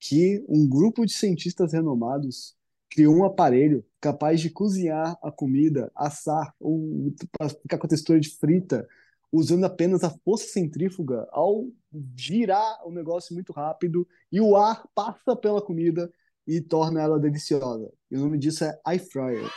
que 0.01 0.45
um 0.49 0.69
grupo 0.69 1.07
de 1.07 1.13
cientistas 1.13 1.73
renomados 1.73 2.57
criou 2.91 3.17
um 3.17 3.25
aparelho 3.25 3.85
capaz 4.01 4.41
de 4.41 4.51
cozinhar 4.51 5.19
a 5.23 5.33
comida, 5.33 5.91
assar 5.97 6.55
ou 6.61 7.13
ficar 7.63 7.79
com 7.79 7.87
a 7.87 7.91
textura 7.91 8.21
de 8.21 8.31
frita, 8.31 8.89
usando 9.33 9.65
apenas 9.65 10.05
a 10.05 10.11
força 10.25 10.47
centrífuga 10.49 11.27
ao 11.33 11.67
girar 12.17 12.87
o 12.87 12.91
negócio 12.91 13.35
muito 13.35 13.53
rápido 13.53 14.07
e 14.33 14.41
o 14.41 14.57
ar 14.57 14.87
passa 14.95 15.37
pela 15.37 15.63
comida 15.63 16.13
e 16.47 16.61
torna 16.61 17.03
ela 17.03 17.19
deliciosa. 17.19 17.93
E 18.11 18.17
o 18.17 18.21
nome 18.21 18.39
disso 18.39 18.65
é 18.65 18.79
air 18.85 19.05
fryer. 19.11 19.55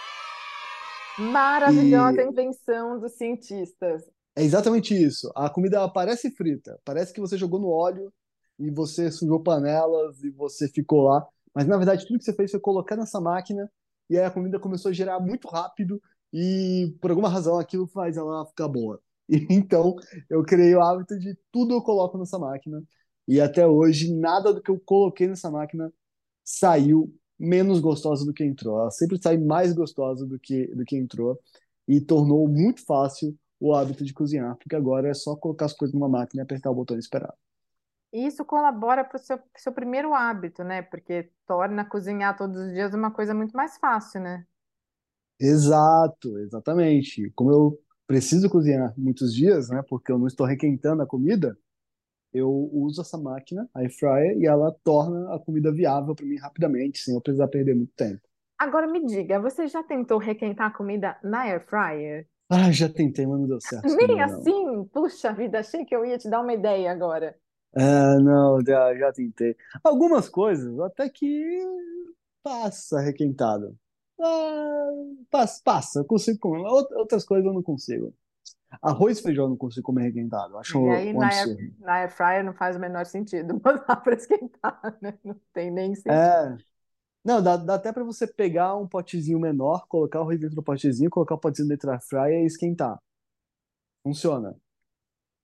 Maravilhosa 1.20 2.24
E 2.24 2.24
invenção 2.24 3.00
dos 3.00 3.14
cientistas. 3.14 4.10
é 4.36 4.44
exatamente 4.44 4.94
isso. 4.96 5.32
A 5.36 5.50
comida 5.50 5.88
parece 5.90 6.32
frita, 6.32 6.80
parece 6.86 7.14
que 7.14 7.20
você 7.22 7.38
jogou 7.38 7.60
no 7.60 7.70
óleo 7.70 8.14
e 8.58 8.70
você 8.72 9.12
sujou 9.12 9.42
panelas 9.42 10.24
e 10.24 10.30
você 10.32 10.68
ficou 10.68 11.04
lá, 11.04 11.28
mas 11.54 11.68
na 11.68 11.78
verdade 11.78 12.06
tudo 12.06 12.20
que 12.20 12.26
você 12.26 12.34
fez 12.34 12.52
foi 12.52 12.60
colocar 12.60 12.96
nessa 12.96 13.20
máquina 13.22 13.72
e 14.10 14.18
aí 14.18 14.26
a 14.26 14.32
comida 14.32 14.60
começou 14.60 14.90
a 14.90 14.94
girar 14.94 15.22
muito 15.22 15.48
rápido 15.48 16.02
e 16.34 16.96
por 17.02 17.12
alguma 17.12 17.30
razão 17.30 17.60
aquilo 17.60 17.88
faz 17.88 18.18
ela 18.18 18.46
ficar 18.48 18.68
boa. 18.68 19.02
E 19.30 19.48
então 19.54 19.96
eu 20.30 20.44
criei 20.44 20.76
o 20.76 20.82
hábito 20.82 21.18
de 21.20 21.38
tudo 21.52 21.76
eu 21.76 21.82
coloco 21.82 22.18
nessa 22.18 22.40
máquina 22.40 22.84
e 23.28 23.40
até 23.40 23.68
hoje 23.68 24.14
nada 24.14 24.54
do 24.54 24.62
que 24.62 24.72
eu 24.72 24.80
coloquei 24.80 25.28
nessa 25.28 25.52
máquina 25.52 25.94
saiu 26.44 27.14
menos 27.38 27.80
gostosa 27.80 28.26
do 28.26 28.34
que 28.34 28.44
entrou. 28.44 28.80
Ela 28.82 28.92
sempre 28.92 29.22
sai 29.22 29.38
mais 29.38 29.74
gostosa 29.74 30.26
do 30.26 30.40
que 30.40 30.68
do 30.76 30.84
que 30.84 30.98
entrou 30.98 31.40
e 31.88 32.02
tornou 32.02 32.48
muito 32.48 32.84
fácil 32.86 33.38
o 33.60 33.74
hábito 33.74 34.04
de 34.04 34.14
cozinhar, 34.14 34.56
porque 34.58 34.76
agora 34.76 35.10
é 35.10 35.14
só 35.14 35.36
colocar 35.36 35.66
as 35.66 35.74
coisas 35.74 35.94
numa 35.94 36.10
máquina 36.10 36.42
e 36.42 36.44
apertar 36.44 36.72
o 36.72 36.76
botão 36.76 36.96
e 36.96 37.00
esperar. 37.00 37.34
E 38.12 38.26
isso 38.26 38.44
colabora 38.44 39.04
para 39.04 39.18
o 39.18 39.20
seu, 39.20 39.40
seu 39.58 39.72
primeiro 39.72 40.14
hábito, 40.14 40.64
né? 40.64 40.82
Porque 40.82 41.30
torna 41.46 41.86
cozinhar 41.86 42.36
todos 42.36 42.58
os 42.58 42.74
dias 42.74 42.94
uma 42.94 43.12
coisa 43.12 43.34
muito 43.34 43.56
mais 43.56 43.78
fácil, 43.78 44.22
né? 44.22 44.46
Exato, 45.40 46.38
exatamente. 46.40 47.32
Como 47.36 47.52
eu 47.52 47.80
preciso 48.10 48.50
cozinhar 48.50 48.92
muitos 48.98 49.32
dias, 49.36 49.70
né, 49.70 49.84
porque 49.88 50.12
eu 50.12 50.18
não 50.18 50.26
estou 50.26 50.48
requentando 50.48 51.04
a 51.04 51.06
comida, 51.06 51.56
eu 52.34 52.50
uso 52.74 53.02
essa 53.02 53.20
máquina, 53.20 53.70
a 53.72 53.82
air 53.82 53.92
fryer, 53.92 54.36
e 54.40 54.48
ela 54.48 54.76
torna 54.84 55.36
a 55.36 55.40
comida 55.40 55.72
viável 55.72 56.16
para 56.16 56.26
mim 56.26 56.38
rapidamente, 56.38 56.98
sem 57.00 57.14
eu 57.14 57.22
precisar 57.22 57.48
perder 57.50 57.76
muito 57.76 57.94
tempo. 57.96 58.20
Agora 58.58 58.88
me 58.88 59.06
diga, 59.06 59.40
você 59.40 59.68
já 59.68 59.84
tentou 59.84 60.18
requentar 60.18 60.68
a 60.68 60.74
comida 60.74 61.18
na 61.24 61.42
air 61.42 61.64
fryer? 61.68 62.28
Ah, 62.50 62.72
já 62.72 62.90
tentei, 62.90 63.28
mas 63.28 63.40
não 63.40 63.48
deu 63.48 63.62
certo 63.62 63.84
Nem 63.96 64.08
comigo, 64.08 64.20
não. 64.20 64.24
assim? 64.24 64.86
Puxa 64.86 65.32
vida, 65.32 65.60
achei 65.60 65.86
que 65.86 65.96
eu 65.96 66.04
ia 66.04 66.18
te 66.18 66.28
dar 66.28 66.42
uma 66.42 66.54
ideia 66.54 66.92
agora. 66.92 67.38
É, 67.76 68.20
não, 68.20 68.60
já, 68.66 68.96
já 68.98 69.14
tentei. 69.14 69.56
Algumas 69.84 70.28
coisas 70.28 70.80
até 70.80 71.08
que 71.08 71.30
passa 72.42 73.00
requentado. 73.00 73.78
Ah, 74.22 74.90
passa, 75.64 76.00
eu 76.00 76.06
consigo 76.06 76.40
comer. 76.40 76.66
Out- 76.66 76.94
Outras 76.96 77.24
coisas 77.26 77.46
eu 77.46 77.54
não 77.54 77.64
consigo. 77.64 78.14
Arroz 78.82 79.20
e 79.20 79.24
feijão 79.24 79.46
eu 79.46 79.50
não 79.52 79.58
consigo 79.58 79.86
comer 79.86 80.04
requentado. 80.06 80.58
Acho 80.58 80.80
E 80.82 80.88
aí 80.90 81.14
um 81.14 81.22
na 81.22 81.28
air, 81.30 81.58
na 81.80 81.94
air 81.96 82.10
fryer 82.12 82.44
não 82.44 82.54
faz 82.54 82.76
o 82.76 82.80
menor 82.80 83.06
sentido 83.06 83.56
botar 83.60 83.98
para 83.98 84.16
esquentar, 84.16 84.80
né? 85.02 85.18
Não 85.24 85.36
tem 85.54 85.72
nem 85.72 85.96
sentido. 85.96 86.38
É, 86.38 86.58
não, 87.26 87.42
dá, 87.44 87.58
dá 87.58 87.76
até 87.76 87.94
para 87.94 88.04
você 88.04 88.28
pegar 88.28 88.76
um 88.78 88.88
potezinho 88.88 89.40
menor, 89.40 89.88
colocar 89.88 90.20
o 90.20 90.24
arroz 90.24 90.40
dentro 90.40 90.56
do 90.58 90.64
potezinho, 90.64 91.10
colocar 91.10 91.36
o 91.36 91.40
potezinho 91.40 91.70
dentro 91.70 91.88
da 91.88 91.94
air 91.96 92.04
fryer 92.04 92.44
e 92.44 92.48
esquentar. 92.48 93.00
Funciona, 94.04 94.56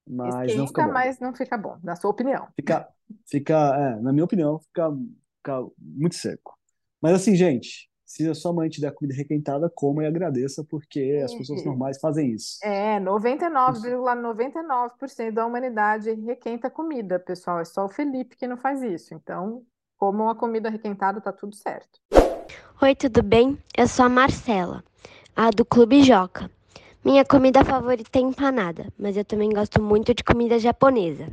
mas 0.08 0.56
não 0.56 0.68
fica 0.68 0.82
Esquenta, 0.82 0.84
bom. 0.84 0.94
mas 0.94 1.20
não 1.22 1.34
fica 1.34 1.58
bom, 1.58 1.80
na 1.84 1.96
sua 1.96 2.12
opinião. 2.12 2.52
Fica, 2.56 2.90
fica, 3.28 3.54
é, 3.98 4.02
na 4.02 4.12
minha 4.14 4.24
opinião, 4.26 4.60
fica, 4.60 4.90
fica 5.38 5.68
muito 5.80 6.16
seco. 6.16 6.58
Mas 7.02 7.14
assim, 7.16 7.36
gente, 7.36 7.90
se 8.06 8.30
a 8.30 8.36
sua 8.36 8.54
mãe 8.54 8.70
te 8.70 8.80
der 8.80 8.94
comida 8.94 9.15
requentada, 9.15 9.72
coma 9.74 10.04
e 10.04 10.08
agradeça, 10.08 10.63
porque 10.63 11.20
as 11.24 11.34
pessoas 11.34 11.65
normais 11.65 12.00
fazem 12.00 12.32
isso. 12.32 12.60
É, 12.63 13.00
99,99% 13.00 15.32
da 15.32 15.46
humanidade 15.46 16.13
requenta 16.13 16.70
comida, 16.70 17.18
pessoal. 17.18 17.60
É 17.60 17.65
só 17.65 17.86
o 17.86 17.89
Felipe 17.89 18.36
que 18.36 18.48
não 18.48 18.58
faz 18.58 18.84
isso. 18.84 19.15
Então, 19.15 19.63
comam 19.98 20.30
a 20.30 20.36
comida 20.36 20.70
requentada, 20.70 21.20
tá 21.20 21.34
tudo 21.34 21.56
certo. 21.56 22.00
Oi, 22.82 22.94
tudo 22.94 23.24
bem? 23.24 23.58
Eu 23.76 23.88
sou 23.88 24.06
a 24.06 24.10
Marcela, 24.10 24.84
a 25.36 25.50
do 25.50 25.65
Clube 25.65 26.04
Joca. 26.04 26.52
Minha 27.04 27.24
comida 27.24 27.63
favorita 27.63 28.20
é 28.20 28.22
empanada, 28.22 28.91
mas 28.98 29.15
eu 29.15 29.24
também 29.24 29.50
gosto 29.50 29.82
muito 29.82 30.13
de 30.13 30.24
comida 30.24 30.60
japonesa. 30.60 31.28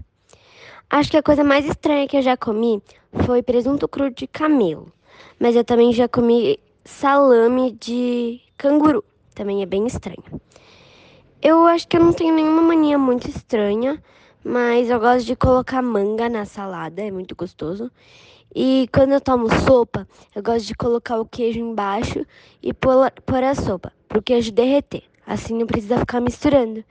Acho 0.88 1.10
que 1.10 1.16
a 1.16 1.22
coisa 1.22 1.42
mais 1.42 1.64
estranha 1.64 2.06
que 2.06 2.16
eu 2.16 2.22
já 2.22 2.36
comi 2.36 2.82
foi 3.24 3.42
presunto 3.42 3.88
cru 3.88 4.10
de 4.10 4.26
camelo, 4.26 4.92
mas 5.38 5.56
eu 5.56 5.64
também 5.64 5.92
já 5.92 6.08
comi 6.08 6.58
salame 6.84 7.72
de 7.72 8.40
canguru, 8.56 9.04
também 9.34 9.62
é 9.62 9.66
bem 9.66 9.86
estranho. 9.86 10.22
Eu 11.40 11.66
acho 11.66 11.88
que 11.88 11.96
eu 11.96 12.04
não 12.04 12.12
tenho 12.12 12.34
nenhuma 12.34 12.62
mania 12.62 12.96
muito 12.96 13.28
estranha, 13.28 14.02
mas 14.44 14.90
eu 14.90 15.00
gosto 15.00 15.26
de 15.26 15.34
colocar 15.34 15.82
manga 15.82 16.28
na 16.28 16.44
salada, 16.44 17.02
é 17.02 17.10
muito 17.10 17.34
gostoso. 17.34 17.90
E 18.54 18.88
quando 18.92 19.12
eu 19.12 19.20
tomo 19.20 19.48
sopa, 19.64 20.06
eu 20.34 20.42
gosto 20.42 20.66
de 20.66 20.74
colocar 20.74 21.18
o 21.18 21.24
queijo 21.24 21.58
embaixo 21.58 22.26
e 22.62 22.72
pôr, 22.74 23.44
a 23.44 23.54
sopa, 23.54 23.92
pro 24.08 24.22
queijo 24.22 24.52
derreter. 24.52 25.04
Assim 25.26 25.56
não 25.58 25.66
precisa 25.66 25.98
ficar 25.98 26.20
misturando. 26.20 26.84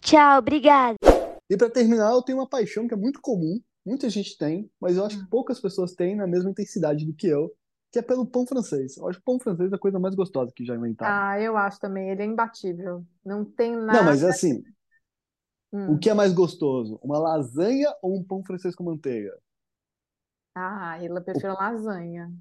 Tchau, 0.00 0.38
obrigada! 0.38 0.96
E 1.48 1.56
para 1.56 1.70
terminar, 1.70 2.12
eu 2.12 2.22
tenho 2.22 2.38
uma 2.38 2.46
paixão 2.46 2.86
que 2.86 2.94
é 2.94 2.96
muito 2.96 3.20
comum, 3.20 3.58
muita 3.84 4.08
gente 4.10 4.36
tem, 4.38 4.70
mas 4.80 4.96
eu 4.96 5.04
acho 5.04 5.18
Hum. 5.18 5.24
que 5.24 5.28
poucas 5.30 5.60
pessoas 5.60 5.94
têm 5.94 6.16
na 6.16 6.26
mesma 6.26 6.50
intensidade 6.50 7.04
do 7.06 7.14
que 7.14 7.26
eu, 7.28 7.52
que 7.92 7.98
é 7.98 8.02
pelo 8.02 8.26
pão 8.26 8.46
francês. 8.46 8.96
Eu 8.96 9.08
acho 9.08 9.18
o 9.20 9.22
pão 9.22 9.38
francês 9.40 9.72
a 9.72 9.78
coisa 9.78 9.98
mais 9.98 10.14
gostosa 10.14 10.52
que 10.54 10.64
já 10.64 10.76
inventaram. 10.76 11.24
Ah, 11.24 11.38
eu 11.40 11.56
acho 11.56 11.78
também, 11.80 12.10
ele 12.10 12.22
é 12.22 12.24
imbatível. 12.26 13.06
Não 13.24 13.44
tem 13.44 13.76
Não, 13.88 14.02
mas 14.04 14.22
nada. 14.22 14.24
assim, 14.24 14.66
Hum. 15.72 15.86
o 15.86 15.96
que 15.98 16.10
é 16.10 16.14
mais 16.14 16.32
gostoso? 16.34 16.98
Uma 17.02 17.18
lasanha 17.20 17.94
ou 18.02 18.16
um 18.18 18.24
pão 18.24 18.42
francês 18.44 18.74
com 18.74 18.82
manteiga? 18.84 19.32
Ah, 20.54 20.98
eu 21.02 21.22
prefiro 21.22 21.52
lasanha. 21.54 22.32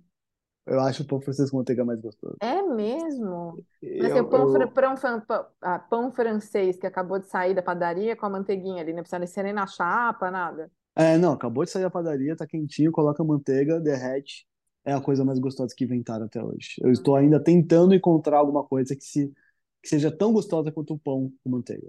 Eu 0.66 0.80
acho 0.80 1.04
o 1.04 1.08
pão 1.08 1.22
francês 1.22 1.52
com 1.52 1.58
manteiga 1.58 1.86
mais 1.86 2.00
gostoso. 2.02 2.40
É 2.40 2.62
mesmo? 2.64 3.62
Mas 3.98 4.12
assim, 4.12 4.20
o 4.22 4.26
Eu, 4.26 4.30
pão, 4.30 4.48
eu, 4.48 4.72
pão- 4.72 5.46
ah, 5.62 5.80
pão 5.80 6.12
francês 6.12 6.78
que 6.78 6.88
acabou 6.88 7.20
de 7.20 7.28
sair 7.28 7.54
da 7.54 7.62
padaria 7.62 8.16
com 8.16 8.26
a 8.26 8.30
manteiguinha 8.30 8.82
ali, 8.82 8.94
não 8.94 9.02
precisa 9.04 9.20
nem 9.20 9.28
ser 9.28 9.44
nem 9.44 9.54
na 9.54 9.68
chapa, 9.68 10.32
nada. 10.32 10.72
É, 10.96 11.18
não, 11.18 11.34
acabou 11.34 11.64
de 11.64 11.72
sair 11.72 11.84
da 11.84 11.90
padaria, 11.90 12.36
tá 12.36 12.46
quentinho, 12.46 12.92
coloca 12.92 13.24
manteiga, 13.24 13.80
derrete. 13.80 14.46
É 14.84 14.94
a 14.94 15.02
coisa 15.02 15.24
mais 15.24 15.40
gostosa 15.40 15.74
que 15.76 15.84
inventaram 15.84 16.26
até 16.26 16.44
hoje. 16.44 16.76
Eu 16.82 16.92
estou 16.92 17.16
ainda 17.16 17.40
tentando 17.40 17.94
encontrar 17.94 18.38
alguma 18.38 18.64
coisa 18.64 18.96
que, 18.96 19.04
se, 19.04 19.32
que 19.82 19.88
seja 19.88 20.12
tão 20.12 20.34
gostosa 20.34 20.72
quanto 20.72 20.96
o 20.96 21.00
pão 21.00 21.32
com 21.44 21.50
manteiga. 21.50 21.88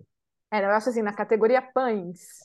É, 0.53 0.63
eu 0.63 0.71
acho 0.71 0.91
assim, 0.91 1.01
na 1.01 1.15
categoria 1.15 1.63
pães, 1.63 2.41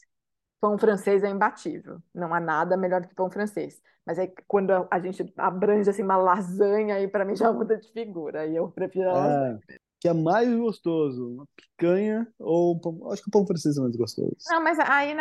pão 0.61 0.77
francês 0.77 1.23
é 1.23 1.29
imbatível. 1.29 2.01
Não 2.15 2.33
há 2.33 2.39
nada 2.39 2.77
melhor 2.77 3.01
do 3.01 3.09
que 3.09 3.15
pão 3.15 3.29
francês. 3.29 3.81
Mas 4.05 4.17
aí 4.17 4.31
quando 4.47 4.71
a 4.89 4.99
gente 4.99 5.33
abrange 5.35 5.89
assim 5.89 6.01
uma 6.01 6.15
lasanha, 6.15 6.95
aí 6.95 7.09
para 7.09 7.25
mim 7.25 7.35
já 7.35 7.51
muda 7.51 7.77
de 7.77 7.91
figura. 7.91 8.41
Aí 8.41 8.55
eu 8.55 8.69
prefiro 8.69 9.09
a 9.09 9.13
lasanha. 9.13 9.59
Que 10.07 10.11
é 10.11 10.13
mais 10.13 10.49
gostoso, 10.55 11.33
uma 11.33 11.45
picanha 11.53 12.25
ou 12.39 12.75
um 12.75 12.79
pão. 12.79 13.11
Acho 13.11 13.21
que 13.21 13.27
o 13.27 13.31
pão 13.31 13.45
francês 13.45 13.77
é 13.77 13.81
mais 13.81 13.95
gostoso. 13.95 14.37
Não, 14.49 14.63
mas 14.63 14.79
aí 14.79 15.13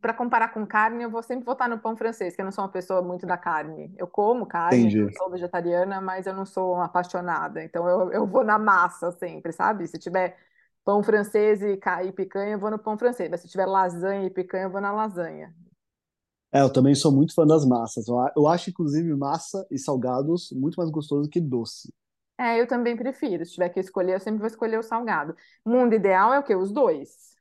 para 0.00 0.12
comparar 0.12 0.48
com 0.48 0.66
carne, 0.66 1.04
eu 1.04 1.10
vou 1.10 1.22
sempre 1.22 1.44
votar 1.44 1.68
no 1.68 1.78
pão 1.78 1.96
francês, 1.96 2.34
que 2.34 2.40
eu 2.40 2.44
não 2.44 2.50
sou 2.50 2.64
uma 2.64 2.70
pessoa 2.70 3.00
muito 3.00 3.24
da 3.24 3.36
carne. 3.36 3.94
Eu 3.96 4.08
como 4.08 4.44
carne, 4.44 4.80
Entendi. 4.80 4.98
eu 4.98 5.12
sou 5.12 5.30
vegetariana, 5.30 6.00
mas 6.00 6.26
eu 6.26 6.34
não 6.34 6.44
sou 6.44 6.74
uma 6.74 6.86
apaixonada. 6.86 7.62
Então 7.62 7.88
eu, 7.88 8.10
eu 8.10 8.26
vou 8.26 8.42
na 8.42 8.58
massa 8.58 9.12
sempre, 9.12 9.52
sabe? 9.52 9.86
Se 9.86 9.96
tiver 9.96 10.36
pão 10.84 11.04
francês 11.04 11.62
e, 11.62 11.78
e 12.04 12.12
picanha, 12.12 12.54
eu 12.54 12.58
vou 12.58 12.70
no 12.70 12.80
pão 12.80 12.98
francês. 12.98 13.30
Mas 13.30 13.42
se 13.42 13.48
tiver 13.48 13.66
lasanha 13.66 14.26
e 14.26 14.30
picanha, 14.30 14.64
eu 14.64 14.70
vou 14.70 14.80
na 14.80 14.92
lasanha. 14.92 15.54
É, 16.52 16.60
eu 16.60 16.70
também 16.70 16.96
sou 16.96 17.12
muito 17.12 17.32
fã 17.32 17.46
das 17.46 17.64
massas. 17.64 18.06
Eu 18.36 18.48
acho, 18.48 18.70
inclusive, 18.70 19.14
massa 19.14 19.64
e 19.70 19.78
salgados 19.78 20.50
muito 20.52 20.74
mais 20.74 20.90
gostoso 20.90 21.30
que 21.30 21.40
doce. 21.40 21.92
É, 22.42 22.60
eu 22.60 22.66
também 22.66 22.96
prefiro. 22.96 23.46
Se 23.46 23.52
tiver 23.52 23.68
que 23.68 23.78
escolher, 23.78 24.14
eu 24.14 24.20
sempre 24.20 24.40
vou 24.40 24.48
escolher 24.48 24.76
o 24.76 24.82
salgado. 24.82 25.36
Mundo 25.64 25.94
ideal 25.94 26.34
é 26.34 26.40
o 26.40 26.42
quê? 26.42 26.56
Os 26.56 26.72
dois. 26.72 27.32